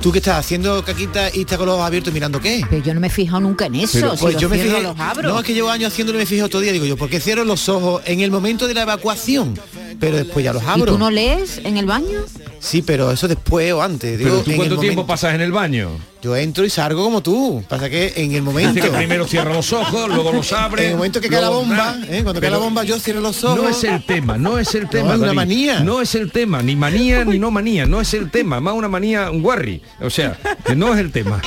[0.00, 2.64] Tú que estás haciendo caquita y estás con los ojos abiertos mirando qué.
[2.70, 3.98] Pero yo no me he fijado nunca en eso.
[3.98, 5.30] Pero, si pues los yo me fijé, los abro.
[5.30, 7.18] no es que llevo años haciéndolo y me fijo todo día, digo yo, ¿por qué
[7.18, 9.54] cierro los ojos en el momento de la evacuación?
[10.00, 10.92] Pero después ya los ¿Y abro.
[10.92, 12.20] tú no lees en el baño?
[12.60, 14.16] Sí, pero eso después o antes.
[14.18, 15.06] Digo, Pero tú en cuánto el tiempo momento.
[15.12, 15.90] pasas en el baño?
[16.22, 17.64] Yo entro y salgo como tú.
[17.68, 18.80] Pasa que en el momento.
[18.80, 20.84] Que primero cierra los ojos, luego los abre.
[20.84, 22.22] En el momento que cae la bomba, ¿eh?
[22.22, 23.60] cuando cae la bomba yo cierro los ojos.
[23.60, 25.14] No es el tema, no es el tema.
[25.14, 25.80] es una manía.
[25.80, 28.88] No es el tema, ni manía ni no manía, no es el tema, más una
[28.88, 29.82] manía, un guarri.
[30.00, 31.40] O sea, que no es el tema.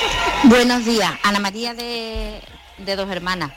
[0.46, 2.40] Buenos días, Ana María de,
[2.86, 3.52] de Dos Hermanas.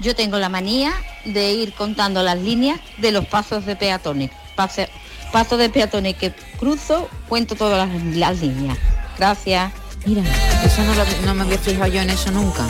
[0.00, 0.92] Yo tengo la manía
[1.24, 4.30] de ir contando las líneas de los pasos de peatones.
[4.56, 4.88] Pase-
[5.32, 8.76] pasos de peatones que cruzo, cuento todas las, las líneas.
[9.18, 9.72] Gracias.
[10.06, 10.22] Mira,
[10.64, 12.66] eso no, lo- no me había fijado yo en eso nunca.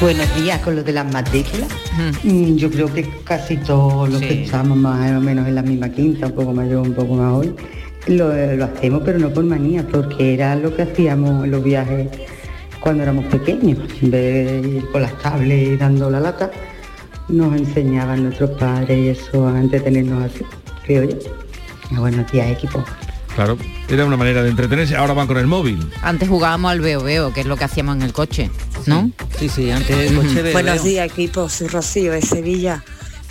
[0.00, 1.68] Buenos días, con lo de las matrículas.
[2.24, 5.88] Mm, Yo creo que casi todos los que estamos más o menos en la misma
[5.88, 7.54] quinta, un poco mayor, un poco más hoy,
[8.08, 12.08] lo, lo hacemos, pero no por manía, porque era lo que hacíamos en los viajes
[12.84, 13.78] cuando éramos pequeños.
[14.02, 16.50] En vez de ir con las tablets y dando la lata,
[17.28, 20.44] nos enseñaban nuestros padres y eso a entretenernos así,
[20.84, 21.16] creo yo.
[21.90, 22.84] Y buenos días, equipo.
[23.34, 23.56] Claro,
[23.88, 25.90] era una manera de entretenerse, ahora van con el móvil.
[26.02, 28.50] Antes jugábamos al veo veo, que es lo que hacíamos en el coche,
[28.86, 29.10] ¿no?
[29.38, 32.84] Sí, sí, antes el coche veo, Buenos días equipo, soy Rocío de Sevilla.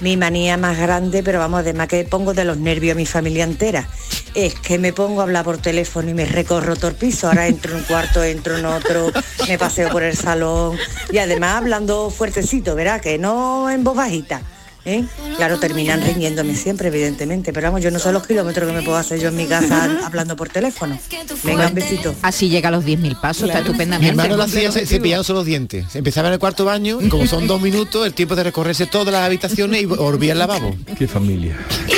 [0.04, 3.46] Mi manía más grande, pero vamos, además que pongo de los nervios a mi familia
[3.46, 3.88] entera,
[4.36, 7.30] es que me pongo a hablar por teléfono y me recorro todo el piso.
[7.30, 9.14] Ahora entro en un cuarto, entro en otro,
[9.48, 10.78] me paseo por el salón
[11.10, 13.00] y además hablando fuertecito, ¿verdad?
[13.00, 14.42] Que no en voz bajita.
[14.86, 15.04] ¿Eh?
[15.38, 18.98] Claro, terminan riñéndome siempre, evidentemente, pero vamos, yo no sé los kilómetros que me puedo
[18.98, 20.98] hacer yo en mi casa hablando por teléfono.
[21.44, 22.14] Venga, un besito.
[22.22, 24.10] Así llega a los 10.000 pasos, está Mi estupendamente.
[24.12, 25.96] hermano lo hacía se- cepillándose los dientes.
[25.96, 29.12] Empezaba en el cuarto baño y como son dos minutos, el tiempo de recorrerse todas
[29.14, 30.76] las habitaciones y volvía al lavabo.
[30.98, 31.58] Qué familia.
[31.88, 31.94] mi.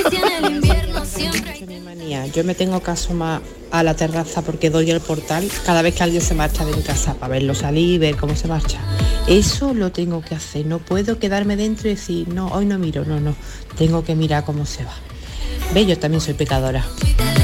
[2.33, 3.41] Yo me tengo que asomar
[3.79, 6.81] a la terraza porque doy el portal cada vez que alguien se marcha de mi
[6.81, 8.79] casa para verlo salir y ver cómo se marcha.
[9.27, 10.65] Eso lo tengo que hacer.
[10.65, 13.35] No puedo quedarme dentro y decir, no, hoy no miro, no, no.
[13.77, 14.93] Tengo que mirar cómo se va.
[15.73, 16.85] Ve, yo también soy pecadora.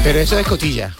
[0.04, 0.94] Pero eso es cotilla.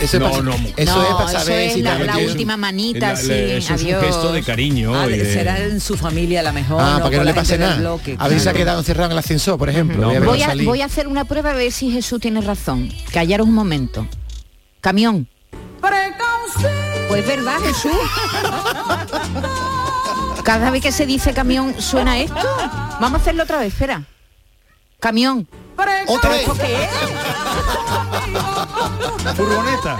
[0.00, 2.98] Eso No, es no, eso No, es para eso saber es si la- última manita,
[2.98, 4.04] La- la- sí, eso es un adiós.
[4.04, 4.92] gesto de cariño.
[4.98, 6.80] Ah, de- será en su familia la mejor.
[6.80, 7.76] Ah, no para que no le pase nada.
[7.76, 8.64] bloque, A ver si se ha claro.
[8.64, 10.10] quedado encerrado en el ascensor, por ejemplo.
[10.10, 12.88] A Voy a, voy a hacer una prueba a ver si Jesús tiene razón.
[13.12, 14.08] Callaros un momento.
[14.82, 15.28] Camión.
[17.08, 17.92] Pues verdad, Jesús.
[20.42, 22.48] Cada vez que se dice camión suena esto.
[23.00, 24.02] Vamos a hacerlo otra vez, espera.
[24.98, 25.46] Camión.
[26.08, 26.40] ¿Otra vez?
[26.40, 26.90] ¿Esto qué es?
[29.36, 29.98] Furgoneta.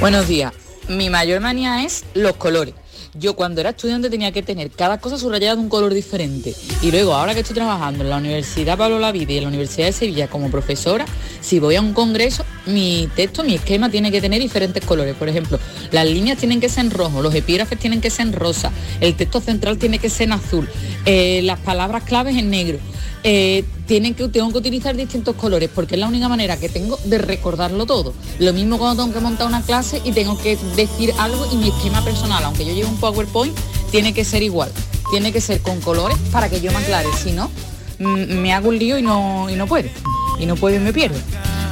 [0.00, 0.52] Buenos días.
[0.88, 2.74] Mi mayor manía es los colores.
[3.16, 6.52] Yo cuando era estudiante tenía que tener cada cosa subrayada de un color diferente.
[6.82, 9.86] Y luego, ahora que estoy trabajando en la Universidad Pablo Lavide y en la Universidad
[9.86, 11.04] de Sevilla como profesora,
[11.40, 15.14] si voy a un congreso, mi texto, mi esquema tiene que tener diferentes colores.
[15.14, 15.60] Por ejemplo,
[15.92, 19.14] las líneas tienen que ser en rojo, los epígrafes tienen que ser en rosa, el
[19.14, 20.68] texto central tiene que ser en azul,
[21.06, 22.78] eh, las palabras claves en negro.
[23.26, 26.98] Eh, tienen que, tengo que utilizar distintos colores porque es la única manera que tengo
[27.04, 28.12] de recordarlo todo.
[28.38, 31.68] Lo mismo cuando tengo que montar una clase y tengo que decir algo y mi
[31.68, 33.56] esquema personal, aunque yo lleve un PowerPoint,
[33.90, 34.70] tiene que ser igual.
[35.10, 37.08] Tiene que ser con colores para que yo me aclare.
[37.16, 37.50] Si no,
[37.98, 39.88] mm, me hago un lío y no, y no puedo.
[40.38, 41.18] Y no puedo y me pierdo.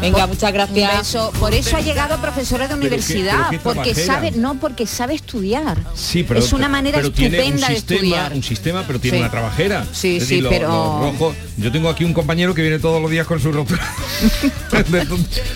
[0.03, 0.99] Venga, muchas Un gracias.
[0.99, 1.33] beso.
[1.41, 4.87] Por eso ha llegado profesora de Pero qué- universidad, pero qué porque sabe, no, porque
[4.87, 5.79] sabe estudiar.
[5.95, 8.33] Sí, pero, es una manera pero tiene un estupenda de sistema, estudiar.
[8.35, 9.21] un sistema, pero tiene Sí.
[9.23, 9.85] una trabajera.
[9.93, 13.01] Sí, Es sí, decir, pero- lo rojo- yo tengo aquí un compañero que viene todos
[13.01, 13.81] los días con su rotura
[14.91, 15.07] de,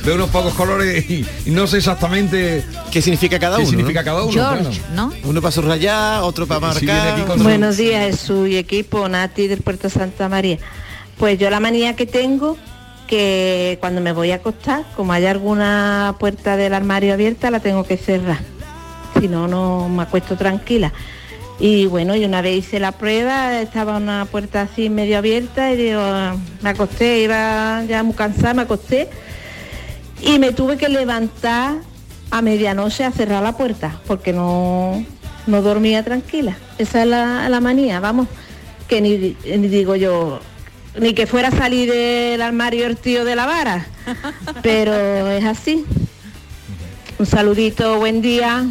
[0.04, 3.70] de unos pocos colores y, y no sé exactamente qué significa cada qué uno.
[3.70, 4.04] significa ¿no?
[4.04, 4.32] cada uno.
[4.32, 4.94] George, claro.
[4.94, 5.12] ¿no?
[5.24, 7.26] Uno para subrayar, otro para marcar.
[7.38, 10.58] Buenos días, Jesús y equipo, Nati del Puerto Santa María.
[11.18, 12.56] Pues yo la manía que tengo,
[13.06, 17.84] que cuando me voy a acostar, como hay alguna puerta del armario abierta, la tengo
[17.84, 18.40] que cerrar.
[19.18, 20.92] Si no, no me acuesto tranquila.
[21.58, 25.76] Y bueno, y una vez hice la prueba, estaba una puerta así medio abierta y
[25.76, 26.02] digo,
[26.60, 29.08] me acosté, iba ya muy cansada, me acosté
[30.20, 31.76] y me tuve que levantar
[32.30, 35.02] a medianoche a cerrar la puerta porque no,
[35.46, 36.58] no dormía tranquila.
[36.76, 38.28] Esa es la, la manía, vamos,
[38.86, 40.40] que ni, ni digo yo,
[40.98, 43.86] ni que fuera a salir del armario el tío de la vara,
[44.62, 45.84] pero es así.
[47.18, 48.66] Un saludito, buen día.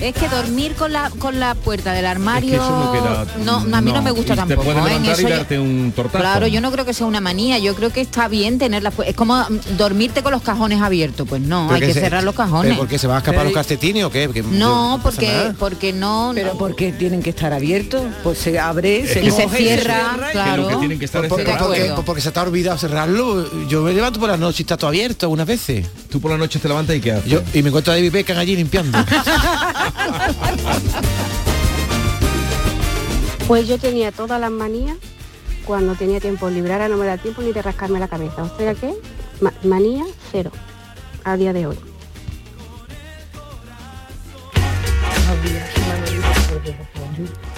[0.00, 3.80] Es que dormir con la con la puerta del armario eso no queda- no, a
[3.80, 4.62] mí no, me gusta y tampoco.
[4.62, 4.72] Te ¿eh?
[4.72, 6.18] En levantar y eso yo- darte un tortazo.
[6.18, 8.92] Claro, yo no creo que sea una manía, yo creo que está bien tenerla.
[9.06, 9.44] Es como
[9.78, 12.76] dormirte con los cajones abiertos, pues no, Pero hay que se- cerrar los ¿Pero cajones.
[12.78, 14.26] por qué se van a escapar Pero- los calcetines o qué?
[14.26, 15.54] Porque No, porque nada.
[15.58, 20.16] porque no, Pero porque tienen que estar abiertos, pues se abre, se Y se cierra,
[20.28, 20.68] y- claro.
[20.68, 21.68] Que tienen que estar Por- por- encerrados.
[21.78, 23.48] porque, porque se te ha olvidado cerrarlo.
[23.68, 25.86] Yo me levanto por la noche y está todo abierto algunas veces.
[26.10, 27.30] Tú por la noche te levantas y qué haces?
[27.30, 28.98] Yo, y me encuentro a David Beckham allí limpiando.
[33.46, 34.96] Pues yo tenía todas las manías
[35.66, 36.72] cuando tenía tiempo libre.
[36.72, 38.42] Ahora no me da tiempo ni de rascarme la cabeza.
[38.42, 38.94] O sea que
[39.40, 40.50] ma- manía cero
[41.24, 41.76] a día de hoy.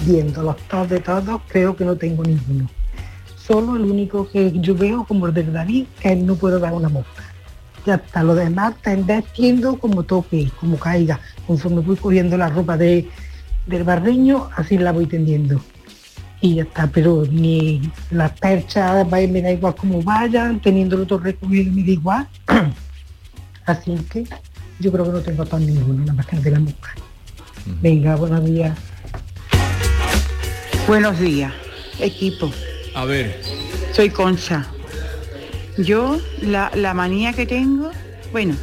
[0.03, 2.69] viendo los todos de todos, creo que no tengo ninguno.
[3.37, 6.89] Solo el único que yo veo como el de David, que no puedo dar una
[6.89, 7.25] mosca.
[7.85, 8.75] Ya está, lo demás
[9.35, 11.21] tiendo como toque, como caiga.
[11.47, 13.09] Conforme voy cogiendo la ropa de,
[13.67, 15.61] del barreño, así la voy tendiendo.
[16.41, 17.81] Y ya está, pero ni
[18.11, 22.29] las perchas, va- me da igual como vayan, teniéndolo todo recogido me da igual.
[23.67, 24.25] así que
[24.79, 26.91] yo creo que no tengo tan ninguno, nada más que el de la mosca.
[27.81, 28.77] Venga, buenos días.
[30.87, 31.53] Buenos días,
[31.99, 32.51] equipo.
[32.95, 33.41] A ver.
[33.93, 34.67] Soy Concha.
[35.79, 37.91] Yo, la, la manía que tengo,
[38.33, 38.55] bueno,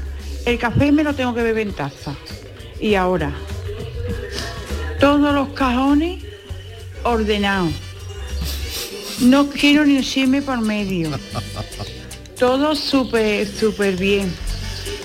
[0.46, 2.16] el café me lo tengo que beber en taza.
[2.84, 3.32] Y ahora,
[5.00, 6.22] todos los cajones
[7.04, 7.72] ordenados.
[9.22, 11.10] No quiero ni un chisme por medio.
[12.38, 14.36] Todo súper, súper bien.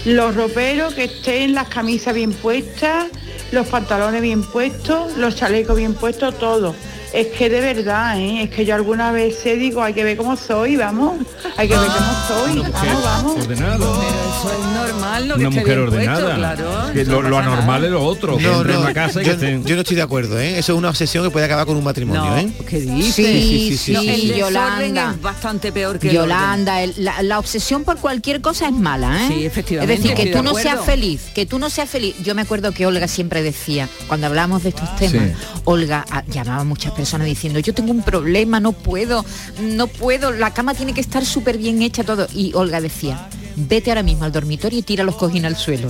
[0.04, 3.06] Los roperos que estén las camisas bien puestas,
[3.52, 6.74] los pantalones bien puestos, los chalecos bien puestos, todo.
[7.12, 8.42] Es que de verdad, ¿eh?
[8.44, 11.16] es que yo alguna vez digo, hay que ver cómo soy, vamos,
[11.56, 13.36] hay que ver cómo soy, vamos, vamos.
[13.44, 14.02] Ordenado.
[14.02, 16.34] Eso es normal lo que Una mujer ordenada.
[16.36, 16.92] claro.
[16.92, 18.36] Que lo, lo anormal es lo otro.
[18.36, 20.58] que No, una casa y yo, que estén- yo no estoy de acuerdo, ¿eh?
[20.58, 22.52] Eso es una obsesión que puede acabar con un matrimonio, No, ¿eh?
[22.68, 23.14] ¿qué dices?
[23.14, 25.10] Sí, sí, No, el desorden Yolanda.
[25.16, 29.28] es bastante peor que Yolanda, el- la, la obsesión por cualquier cosa es mala, ¿eh?
[29.28, 32.14] Sí, efectivamente, Es decir, que tú de no seas feliz, que tú no seas feliz.
[32.22, 35.60] Yo me acuerdo que Olga siempre decía, cuando hablamos de estos temas, Sí.
[35.64, 39.24] Olga ah, llamaba a muchas personas diciendo, yo tengo un problema, no puedo,
[39.62, 42.26] no puedo, la cama tiene que estar súper bien hecha todo.
[42.34, 45.86] Y Olga decía, vete ahora mismo al dormitorio y tira los cojines al suelo.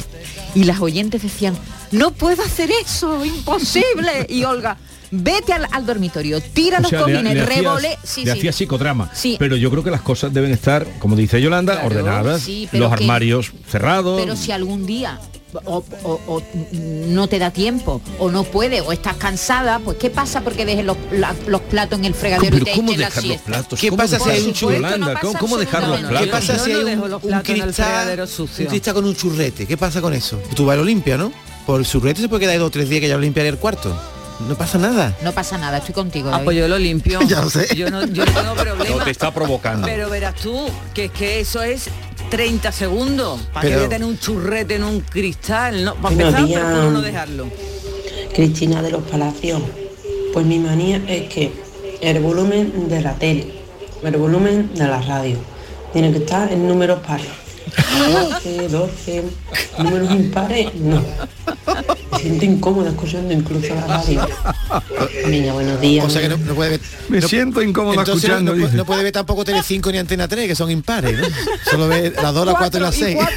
[0.55, 1.57] Y las oyentes decían,
[1.93, 4.27] no puedo hacer eso, imposible.
[4.29, 4.77] Y Olga,
[5.11, 7.99] vete al, al dormitorio, tira O los sea, le- cojines, le hacías- revole.
[8.03, 8.39] Sí, le sí.
[8.39, 9.11] hacía psicodrama.
[9.15, 9.37] Sí.
[9.39, 13.05] Pero yo creo que las cosas deben estar, como dice Yolanda, Claro, ordenadas, los que-
[13.05, 14.21] armarios cerrados.
[14.21, 15.19] Pero si algún día
[15.65, 16.43] o, o- o
[17.09, 20.85] no te da tiempo o no puede o estás cansada, pues ¿qué pasa porque dejes
[20.85, 23.47] los, la- los platos en el fregadero y Pero te ¿cómo la dejar los siesta?
[23.47, 23.81] platos?
[23.81, 24.99] ¿Qué ¿Cómo pasa si hay un churrete?
[24.99, 26.49] No ¿cómo, cómo dejar los absolutamente ¿Qué platos?
[26.49, 28.29] pasa si hay un, un cristal,
[28.61, 29.67] un cristal con un churrete?
[29.67, 30.39] ¿Qué pasa con eso?
[30.55, 31.33] Tú vas y lo limpias, ¿no?
[31.67, 33.57] Por el churrete se puede quedar dos o tres días que ya lo limpiaré el
[33.57, 33.99] cuarto.
[34.47, 35.17] No pasa nada.
[35.23, 36.31] No pasa nada, estoy contigo.
[36.33, 37.21] Ah, pues yo lo limpio.
[37.27, 37.75] Ya lo sé.
[37.75, 38.85] Yo no, yo no tengo problema.
[38.99, 39.87] No te está provocando.
[39.87, 41.89] Pero verás tú, que es que eso es
[42.31, 43.41] 30 segundos.
[43.53, 45.85] ¿Para qué Pero- voy a tener un churrete en un cristal?
[45.85, 46.63] No, para Buenos empezar, días.
[46.65, 47.47] procuro no dejarlo.
[48.35, 49.61] Cristina de los Palacios.
[50.33, 51.53] Pues mi manía es que
[52.01, 53.53] el volumen de la tele,
[54.05, 55.37] el volumen de la radio,
[55.93, 57.27] tiene que estar en números pares.
[58.13, 59.25] 12, 12,
[59.79, 61.03] números impares, no.
[62.13, 64.27] Me siento incómoda escuchando incluso la radio.
[65.27, 66.05] Venga, buenos días.
[66.07, 66.81] O sea que no, no puede ver.
[67.09, 68.55] Me no- siento incómodo entonces escuchando.
[68.57, 71.27] No, no, puede ver tampoco Telecinco ni Antena 3, que son impares, ¿no?
[71.71, 73.19] Solo ve las 2, las 4 y las 6.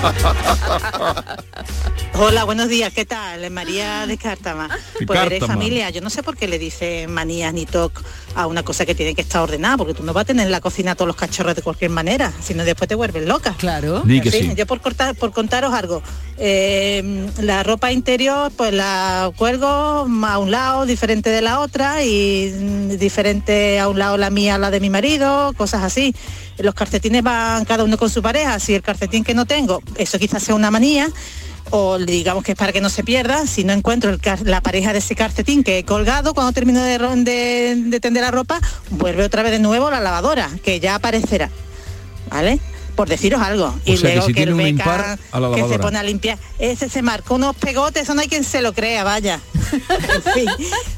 [2.14, 3.50] Hola, buenos días, ¿qué tal?
[3.50, 4.68] María de Cártama.
[5.06, 5.54] Pues eres Cártama.
[5.54, 8.02] familia, yo no sé por qué le dice manías ni toc
[8.34, 10.52] a una cosa que tiene que estar ordenada, porque tú no vas a tener en
[10.52, 13.54] la cocina todos los cachorros de cualquier manera, sino después te vuelves loca.
[13.58, 14.00] Claro.
[14.00, 14.56] Di que En fin, sí.
[14.56, 16.02] Yo por cortar, por contaros algo,
[16.38, 22.52] eh, la ropa interior pues la cuelgo a un lado, diferente de la otra, y
[22.54, 26.14] mm, diferente a un lado la mía, la de mi marido, cosas así.
[26.62, 30.18] Los calcetines van cada uno con su pareja, si el calcetín que no tengo, eso
[30.18, 31.08] quizás sea una manía,
[31.70, 34.98] o digamos que es para que no se pierda, si no encuentro la pareja de
[34.98, 39.58] ese calcetín que he colgado cuando termino de, tender la ropa, vuelve otra vez de
[39.58, 41.50] nuevo la lavadora, que ya aparecerá.
[42.30, 42.60] ¿Vale?
[42.94, 43.74] Por deciros algo.
[43.84, 45.78] y sea que luego si que, tiene el un beca impar, a la que se
[45.78, 49.04] pone a limpiar, ese se marcó unos pegotes, eso no hay quien se lo crea,
[49.04, 49.40] vaya.
[49.70, 50.46] En fin,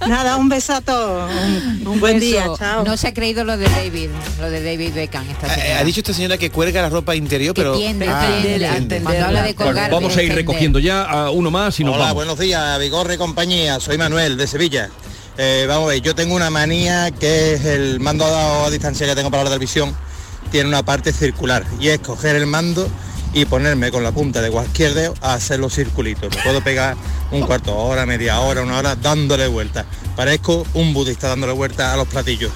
[0.08, 1.30] nada, un beso a todos.
[1.30, 2.84] Un, un buen día, chao.
[2.84, 4.08] No se ha creído lo de David,
[4.40, 5.28] lo de David Beckham.
[5.30, 5.78] Esta Eh, señora.
[5.80, 7.76] Ha dicho esta señora que cuelga la ropa interior, pero...
[7.76, 9.00] tiende, Ah, tiende, entiende.
[9.02, 11.94] Cuando habla de colgar, Bueno, vamos a ir recogiendo ya a uno más y nos
[11.96, 12.14] Hola, vamos.
[12.14, 13.78] buenos días, Vigorre y compañía.
[13.78, 14.88] Soy Manuel de Sevilla.
[15.36, 19.14] Eh, vamos a ver, yo tengo una manía que es el mando a distancia que
[19.14, 19.94] tengo para la televisión.
[20.52, 22.86] Tiene una parte circular y es coger el mando
[23.32, 26.34] y ponerme con la punta de cualquier dedo a hacer los circulitos.
[26.36, 26.94] Me puedo pegar
[27.30, 29.86] un cuarto hora, media hora, una hora dándole vueltas.
[30.14, 32.52] Parezco un budista dándole vueltas a los platillos.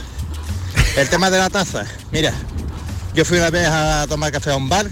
[0.96, 2.34] El tema de la taza, mira,
[3.14, 4.86] yo fui una vez a tomar café a un bar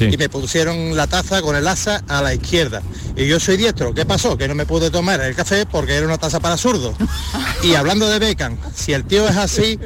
[0.00, 2.82] y me pusieron la taza con el asa a la izquierda.
[3.16, 3.92] Y yo soy diestro.
[3.92, 4.36] ¿Qué pasó?
[4.36, 6.94] Que no me pude tomar el café porque era una taza para zurdos.
[7.60, 9.80] Y hablando de Beckham, si el tío es así,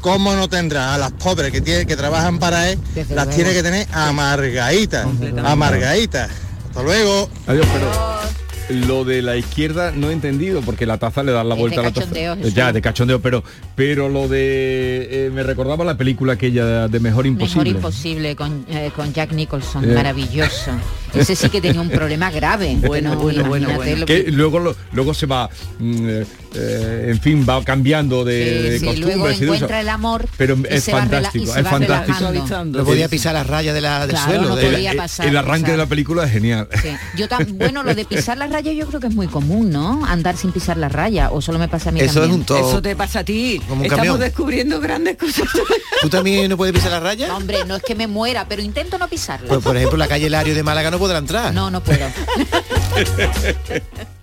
[0.00, 2.78] ¿cómo no tendrá a las pobres que, tiene, que trabajan para él?
[3.10, 5.06] Las tiene que tener amargaditas.
[5.44, 6.30] Amargaditas.
[6.68, 7.28] Hasta luego.
[7.46, 11.54] Adiós, pero lo de la izquierda no he entendido porque la taza le da la
[11.54, 12.00] de vuelta a la taza.
[12.06, 12.52] cachondeo, Eh.
[12.54, 13.42] Ya, de cachondeo, pero
[13.74, 17.64] pero lo de eh, me recordaba la película aquella de Mejor Imposible.
[17.64, 19.94] Mejor imposible con, eh, con Jack Nicholson, Eh.
[19.94, 20.72] maravilloso.
[21.14, 22.76] Ese sí que tenía un problema grave.
[22.88, 23.68] Bueno, bueno, bueno,
[24.06, 26.08] Que luego lo- luego se va mm,
[26.54, 29.54] eh, en fin, va cambiando de, de Sí, luego costumbres y de eso.
[29.54, 32.64] encuentra el amor Pero y es se va rela- y fantástico, se es fantástico.
[32.64, 34.48] No podía pisar las rayas de la, del Claro, suelo.
[34.48, 35.70] no de- podía El- pasar, el arranque pasar.
[35.72, 36.68] de la película es genial.
[36.82, 36.90] Sí.
[37.16, 40.04] Yo tam- bueno, lo de pisar las rayas yo creo que es muy común, ¿no?
[40.06, 42.42] Andar sin pisar las rayas, o solo me pasa a mí también.
[42.42, 43.60] Eso te pasa a ti.
[43.68, 44.20] Como un Estamos camión.
[44.20, 45.46] descubriendo grandes cosas.
[46.02, 47.28] ¿Tú también no puedes pisar la raya?
[47.28, 49.48] No, hombre, no es que me muera, pero intento no pisarla.
[49.48, 51.52] Pues por ejemplo, la calle Lario de Málaga no podrá entrar.
[51.52, 52.06] No, no puedo.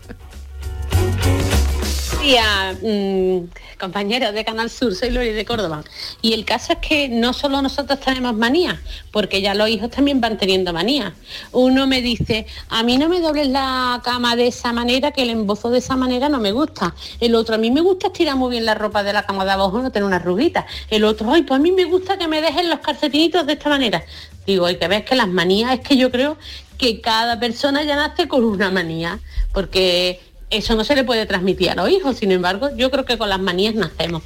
[2.81, 5.83] mm, compañeros de Canal Sur, soy Lori de Córdoba.
[6.21, 8.77] Y el caso es que no solo nosotros tenemos manías,
[9.11, 11.13] porque ya los hijos también van teniendo manías.
[11.51, 15.29] Uno me dice, a mí no me dobles la cama de esa manera, que el
[15.29, 16.95] embozo de esa manera no me gusta.
[17.19, 19.51] El otro, a mí me gusta estirar muy bien la ropa de la cama de
[19.51, 20.65] abajo, no tener unas ruguitas.
[20.89, 23.69] El otro, ay, pues a mí me gusta que me dejen los calcetinitos de esta
[23.69, 24.03] manera.
[24.47, 26.37] Digo, hay que ver que las manías es que yo creo
[26.77, 29.19] que cada persona ya nace con una manía,
[29.53, 30.19] porque
[30.49, 32.17] eso no se le puede transmitir a los hijos.
[32.17, 34.23] Sin embargo, yo creo que con las manías nacemos.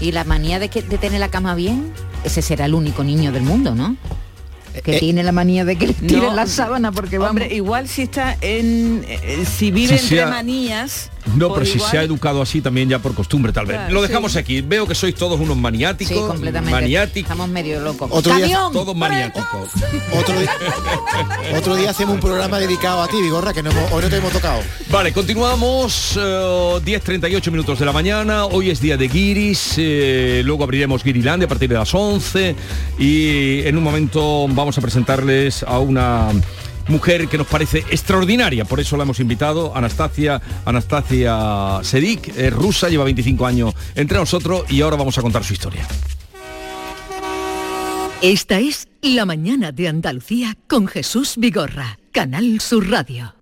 [0.00, 1.92] Y la manía de, que, de tener la cama bien,
[2.24, 3.96] ese será el único niño del mundo, ¿no?
[4.84, 7.30] Que Eh, tiene la manía de que le tiren No, la sábana porque vamos.
[7.30, 9.04] Hombre, igual si está en...
[9.06, 11.10] eh, si vive entre manías...
[11.36, 13.76] No, pero si se ha educado así también ya por costumbre, tal vez.
[13.76, 14.38] Claro, Lo dejamos sí.
[14.38, 14.60] aquí.
[14.60, 16.14] Veo que sois todos unos maniáticos.
[16.16, 16.72] Sí, completamente.
[16.72, 17.30] Maniáticos.
[17.30, 18.08] Estamos medio locos.
[18.12, 18.34] Otro.
[18.72, 19.68] Todos maniáticos.
[20.18, 20.50] Otro día,
[21.58, 24.16] otro día hacemos un programa dedicado a ti, Vigorra, que no hemos- hoy no te
[24.16, 24.60] hemos tocado.
[24.90, 26.16] Vale, continuamos.
[26.16, 28.44] eh, 10.38 minutos de la mañana.
[28.46, 29.74] Hoy es día de guiris.
[29.78, 32.54] eh, luego abriremos Guirilandia a partir de las 11.
[32.98, 36.28] Y en un momento vamos a presentarles a una
[36.88, 38.64] mujer que nos parece extraordinaria.
[38.64, 39.76] Por eso la hemos invitado.
[39.76, 45.44] Anastasia, Anastasia Sedik, es rusa, lleva 25 años entre nosotros y ahora vamos a contar
[45.44, 45.86] su historia.
[48.22, 53.41] Esta es La mañana de Andalucía con Jesús Vigorra, Canal Sur Radio.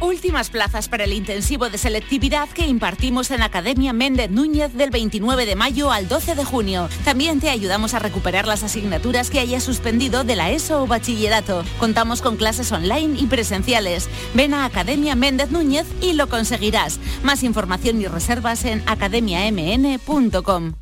[0.00, 5.46] Últimas plazas para el intensivo de selectividad que impartimos en Academia Méndez Núñez del 29
[5.46, 6.88] de mayo al 12 de junio.
[7.04, 11.64] También te ayudamos a recuperar las asignaturas que hayas suspendido de la ESO o bachillerato.
[11.78, 14.08] Contamos con clases online y presenciales.
[14.34, 17.00] Ven a Academia Méndez Núñez y lo conseguirás.
[17.22, 20.74] Más información y reservas en academiamn.com.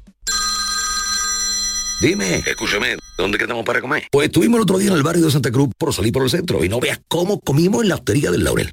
[2.00, 4.09] Dime, escúchame, ¿dónde quedamos para comer?
[4.11, 6.30] Pues estuvimos el otro día en el barrio de Santa Cruz por salir por el
[6.30, 8.72] centro y no veas cómo comimos en la hostería del Laurel.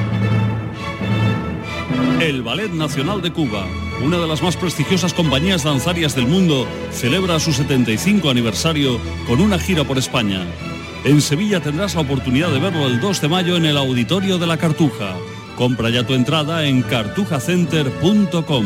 [2.19, 3.65] El Ballet Nacional de Cuba,
[4.03, 9.57] una de las más prestigiosas compañías danzarias del mundo, celebra su 75 aniversario con una
[9.57, 10.45] gira por España.
[11.03, 14.45] En Sevilla tendrás la oportunidad de verlo el 2 de mayo en el Auditorio de
[14.47, 15.15] la Cartuja.
[15.55, 18.65] Compra ya tu entrada en cartujacenter.com.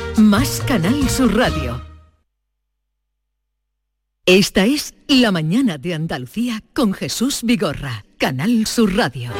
[0.17, 1.81] más Canal Sur Radio.
[4.25, 9.31] Esta es La mañana de Andalucía con Jesús Vigorra, Canal Sur Radio.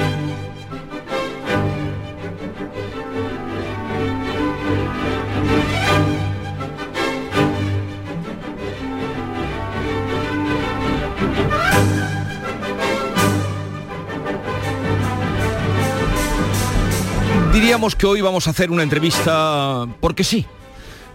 [17.53, 20.45] Diríamos que hoy vamos a hacer una entrevista porque sí,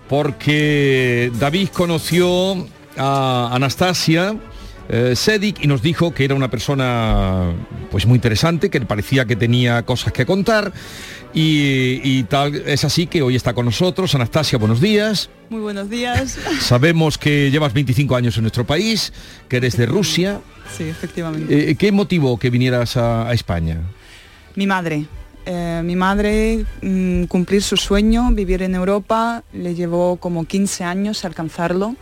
[0.09, 4.37] porque David conoció a Anastasia
[4.89, 7.53] eh, Sedik y nos dijo que era una persona
[7.91, 10.73] pues muy interesante, que parecía que tenía cosas que contar
[11.35, 12.55] y, y tal.
[12.55, 14.15] Es así que hoy está con nosotros.
[14.15, 15.29] Anastasia, buenos días.
[15.51, 16.39] Muy buenos días.
[16.61, 19.13] Sabemos que llevas 25 años en nuestro país,
[19.49, 20.41] que eres de Rusia.
[20.77, 21.71] Sí, efectivamente.
[21.71, 23.81] Eh, ¿Qué motivó que vinieras a, a España?
[24.55, 25.07] Mi madre.
[25.49, 31.25] Eh, mi madre mm, cumplir su sueño, vivir en Europa, le llevó como 15 años
[31.25, 31.95] alcanzarlo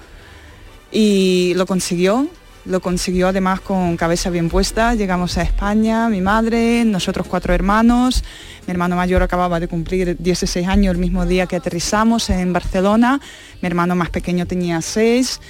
[0.90, 2.26] y lo consiguió.
[2.67, 4.95] Lo consiguió además con cabeza bien puesta.
[4.95, 8.25] Llegamos a España, mi madre, nosotros cuatro hermanos.
[8.67, 13.21] Mi hermano mayor acababa de cumplir 16 años el mismo día que aterrizamos en Barcelona.
[13.61, 15.41] Mi hermano más pequeño tenía 6,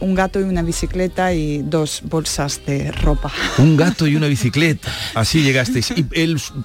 [0.00, 3.30] un gato y una bicicleta y dos bolsas de ropa.
[3.58, 4.88] Un gato y una bicicleta.
[5.14, 5.92] Así llegasteis.
[5.96, 6.04] ¿Y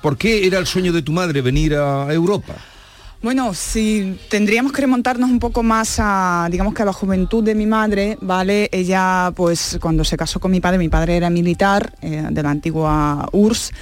[0.02, 2.56] por qué era el sueño de tu madre venir a Europa?
[3.22, 7.53] Bueno, si tendríamos que remontarnos un poco más a, digamos que a la juventud de
[7.53, 8.67] mi madre, ¿vale?
[8.72, 12.49] Ella, pues cuando se casó con mi padre, mi padre era militar eh, de la
[12.49, 13.74] antigua URSS,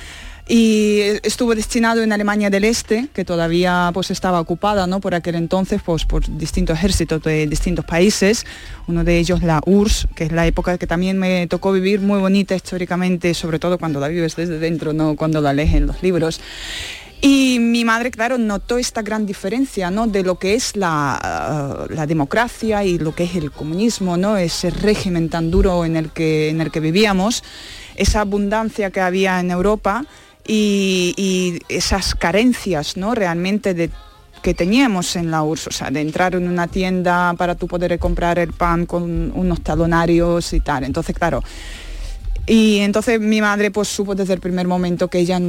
[0.52, 5.00] y estuvo destinado en Alemania del Este, que todavía pues estaba ocupada ¿no?
[5.00, 8.48] por aquel entonces pues, por distintos ejércitos de distintos países,
[8.88, 12.20] uno de ellos la URSS, que es la época que también me tocó vivir muy
[12.20, 16.02] bonita históricamente, sobre todo cuando la vives desde dentro, no cuando la lees en los
[16.02, 16.42] libros.
[17.22, 20.08] Y mi madre, claro, notó esta gran diferencia ¿no?
[20.08, 24.38] de lo que es la, uh, la, democracia y lo que es el comunismo, ¿no?
[24.38, 27.44] ese régimen tan duro en el que, en el que vivíamos,
[27.96, 30.06] esa abundancia que había en Europa
[30.48, 33.14] y, y esas carencias ¿no?
[33.16, 33.90] realmente de
[34.42, 38.00] que teníamos en la URSS, o sea, de entrar en una tienda para tú poder
[38.00, 40.86] comprar el pan con unos talonarios y tal.
[40.86, 41.44] Entonces, claro,
[42.50, 45.40] y entonces mi madre pues supo desde el primer momento que ella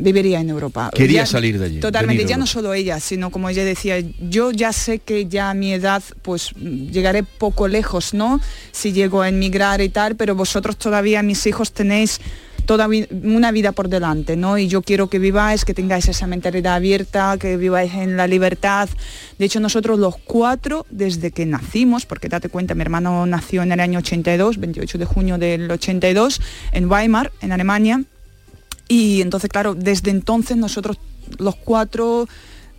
[0.00, 0.90] viviría en Europa.
[0.94, 1.80] Quería Ya- salir de allí.
[1.80, 5.54] Totalmente, ya no solo ella, sino como ella decía, yo ya sé que ya a
[5.54, 8.40] mi edad pues llegaré poco lejos, ¿no?
[8.72, 12.20] Si llego a emigrar y tal, pero vosotros todavía, mis hijos, tenéis
[12.66, 12.88] toda
[13.24, 14.56] una vida por delante, ¿no?
[14.56, 18.88] Y yo quiero que viváis, que tengáis esa mentalidad abierta, que viváis en la libertad.
[19.38, 23.72] De hecho, nosotros los cuatro, desde que nacimos, porque date cuenta, mi hermano nació en
[23.72, 26.40] el año 82, 28 de junio del 82,
[26.72, 28.04] en Weimar, en Alemania,
[28.90, 30.98] y entonces, claro, desde entonces nosotros
[31.38, 32.28] los cuatro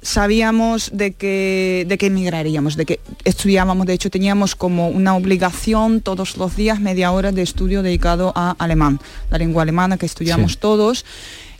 [0.01, 6.01] sabíamos de que, de que emigraríamos, de que estudiábamos, de hecho teníamos como una obligación
[6.01, 8.99] todos los días media hora de estudio dedicado a alemán,
[9.30, 10.57] la lengua alemana que estudiamos Sí.
[10.59, 11.05] todos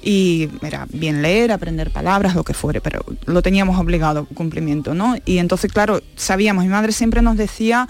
[0.04, 5.16] y era bien leer, aprender palabras, lo que fuere, pero lo teníamos obligado, cumplimiento, ¿no?
[5.26, 7.88] Y entonces, claro, sabíamos, mi madre siempre nos decía,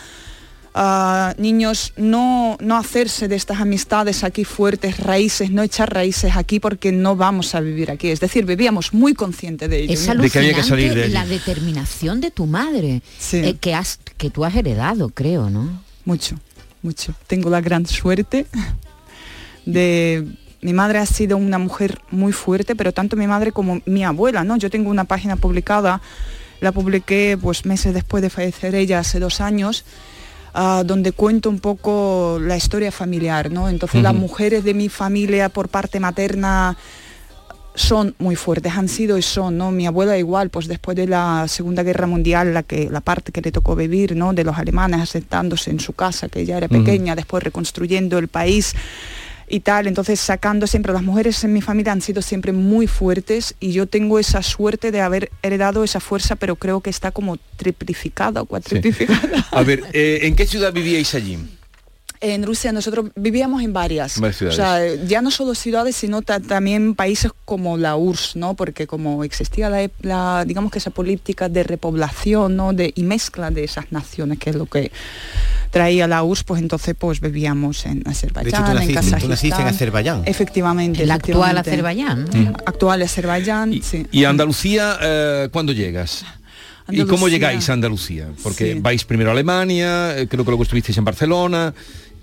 [1.38, 6.92] niños, no, no hacerse de estas amistades aquí fuertes, raíces, no echar raíces aquí porque
[6.92, 8.10] no vamos a vivir aquí.
[8.10, 9.94] Es decir, vivíamos muy conscientes de ello.
[9.94, 10.14] Es ¿no?
[10.14, 13.02] alucinante la determinación de tu madre,
[13.34, 15.84] eh, que, has, que tú has heredado, creo, ¿no?
[16.06, 16.38] Mucho,
[16.82, 17.14] mucho.
[17.28, 18.46] Tengo la gran suerte
[19.66, 20.28] de...
[20.64, 24.44] Mi madre ha sido una mujer muy fuerte, pero tanto mi madre como mi abuela,
[24.44, 24.58] ¿no?
[24.58, 26.04] Yo tengo una página publicada,
[26.60, 29.86] la publiqué pues meses después de fallecer ella hace dos años,
[30.54, 33.70] ah, donde cuento un poco la historia familiar, ¿no?
[33.70, 36.78] Entonces las mujeres de mi familia por parte materna
[37.74, 39.72] son muy fuertes, han sido y son, ¿no?
[39.72, 43.41] Mi abuela igual, pues después de la Segunda Guerra Mundial, la que la parte que
[43.41, 44.34] le tocó vivir, ¿no?
[44.34, 48.76] De los alemanes asentándose en su casa, que ella era pequeña, después reconstruyendo el país
[49.52, 53.56] y tal, entonces sacando siempre, las mujeres en mi familia han sido siempre muy fuertes
[53.60, 57.38] y yo tengo esa suerte de haber heredado esa fuerza, pero creo que está como
[57.58, 59.45] triplificada o cuatriplificada.
[59.52, 61.38] A ver, eh, ¿en qué ciudad vivíais allí?
[62.24, 64.20] En Rusia nosotros vivíamos en varias.
[64.20, 64.60] Varias ciudades.
[64.60, 68.54] O sea, ya no solo ciudades, sino ta- también países como la URSS, ¿no?
[68.54, 72.74] Porque como existía la, ep- la, digamos que esa política de repoblación, ¿no?
[72.74, 74.92] De, y mezcla de esas naciones, que es lo que
[75.72, 79.00] traía la URSS, pues entonces pues vivíamos en Azerbaiyán, De hecho, tú en naciste, tú
[79.06, 79.30] Kazajistán.
[79.32, 80.22] naciste en Azerbaiyán.
[80.26, 81.04] Efectivamente.
[81.04, 81.58] El actual.
[81.58, 82.28] Azerbaiyán,
[82.68, 84.06] Actual Azerbaiyán, sí.
[84.12, 86.24] ¿Y a Andalucía eh, cuándo llegas?
[86.90, 88.28] ¿Y cómo llegáis a Andalucía?
[88.44, 88.80] Porque Sí.
[88.80, 91.74] vais primero a Alemania, eh, creo que luego estuvisteis en Barcelona.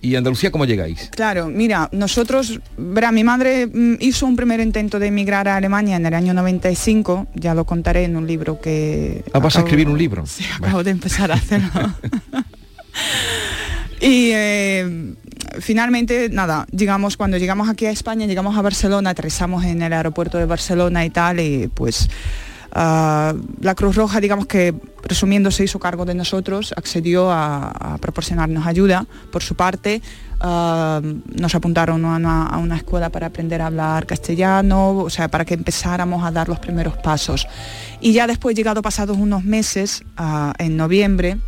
[0.01, 1.11] ¿Y Andalucía cómo llegáis?
[1.11, 5.97] Claro, mira, nosotros, verá, mi madre mm, hizo un primer intento de emigrar a Alemania
[5.97, 9.25] en el año 95, ya lo contaré en un libro que...
[9.33, 10.25] Ah, vas a escribir un libro.
[10.27, 11.69] Sí, acabo de empezar a hacerlo.
[14.01, 15.15] y eh,
[15.61, 20.39] finalmente, nada, llegamos, cuando llegamos aquí a España, llegamos a Barcelona, aterrizamos en el aeropuerto
[20.39, 22.09] de Barcelona y tal, y pues
[22.79, 27.99] ah, la Cruz Roja, digamos que resumiendo, se hizo cargo de nosotros, accedió a, a
[27.99, 30.01] proporcionarnos ayuda por su parte.
[30.41, 31.01] ah,
[31.35, 35.45] nos apuntaron a una, a una escuela para aprender a hablar castellano, o sea, para
[35.45, 37.47] que empezáramos a dar los primeros pasos.
[38.01, 41.39] Y ya después, llegado pasados unos meses, ah, en noviembre,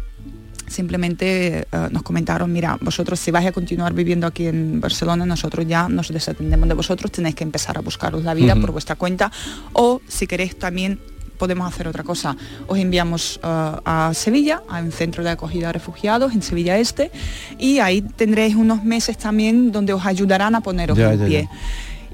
[0.70, 5.89] simplemente nos comentaron, mira, vosotros si vais a continuar viviendo aquí en Barcelona, nosotros ya
[5.89, 9.33] nos desatendemos de vosotros, tenéis que empezar a buscaros la vida por vuestra cuenta
[9.72, 11.01] o si queréis también
[11.41, 12.36] podemos hacer otra cosa.
[12.68, 17.11] Os enviamos eh, a Sevilla, a un centro de acogida a refugiados en Sevilla Este
[17.59, 21.49] y ahí tendréis unos meses también donde os ayudarán a poneros Ya, en ya, pie.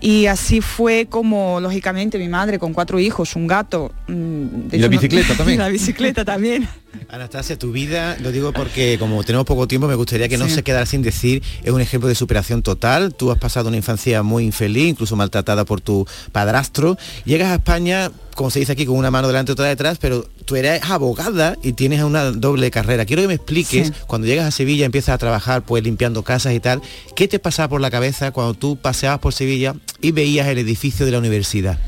[0.01, 3.93] Y así fue como, lógicamente, mi madre con cuatro hijos, un gato.
[4.07, 5.59] mm, de Y la hecho, no- bicicleta también.
[5.59, 6.69] la bicicleta también.
[7.09, 10.55] Anastasia, tu vida, lo digo porque como tenemos poco tiempo, me gustaría que no Sí.
[10.57, 13.15] se quedara sin decir, es un ejemplo de superación total.
[13.15, 16.97] Tú has pasado una infancia muy infeliz, incluso maltratada por tu padrastro.
[17.25, 20.29] Llegas a España, como se dice aquí, con una mano delante y otra detrás, pero
[20.45, 23.05] tú eres abogada y tienes una doble carrera.
[23.05, 23.93] Quiero que me expliques, Sí.
[24.07, 26.83] cuando llegas a Sevilla, empiezas a trabajar pues limpiando casas y tal,
[27.15, 31.05] ¿qué te pasaba por la cabeza cuando tú paseabas por Sevilla y veías el edificio
[31.07, 31.79] de la universidad?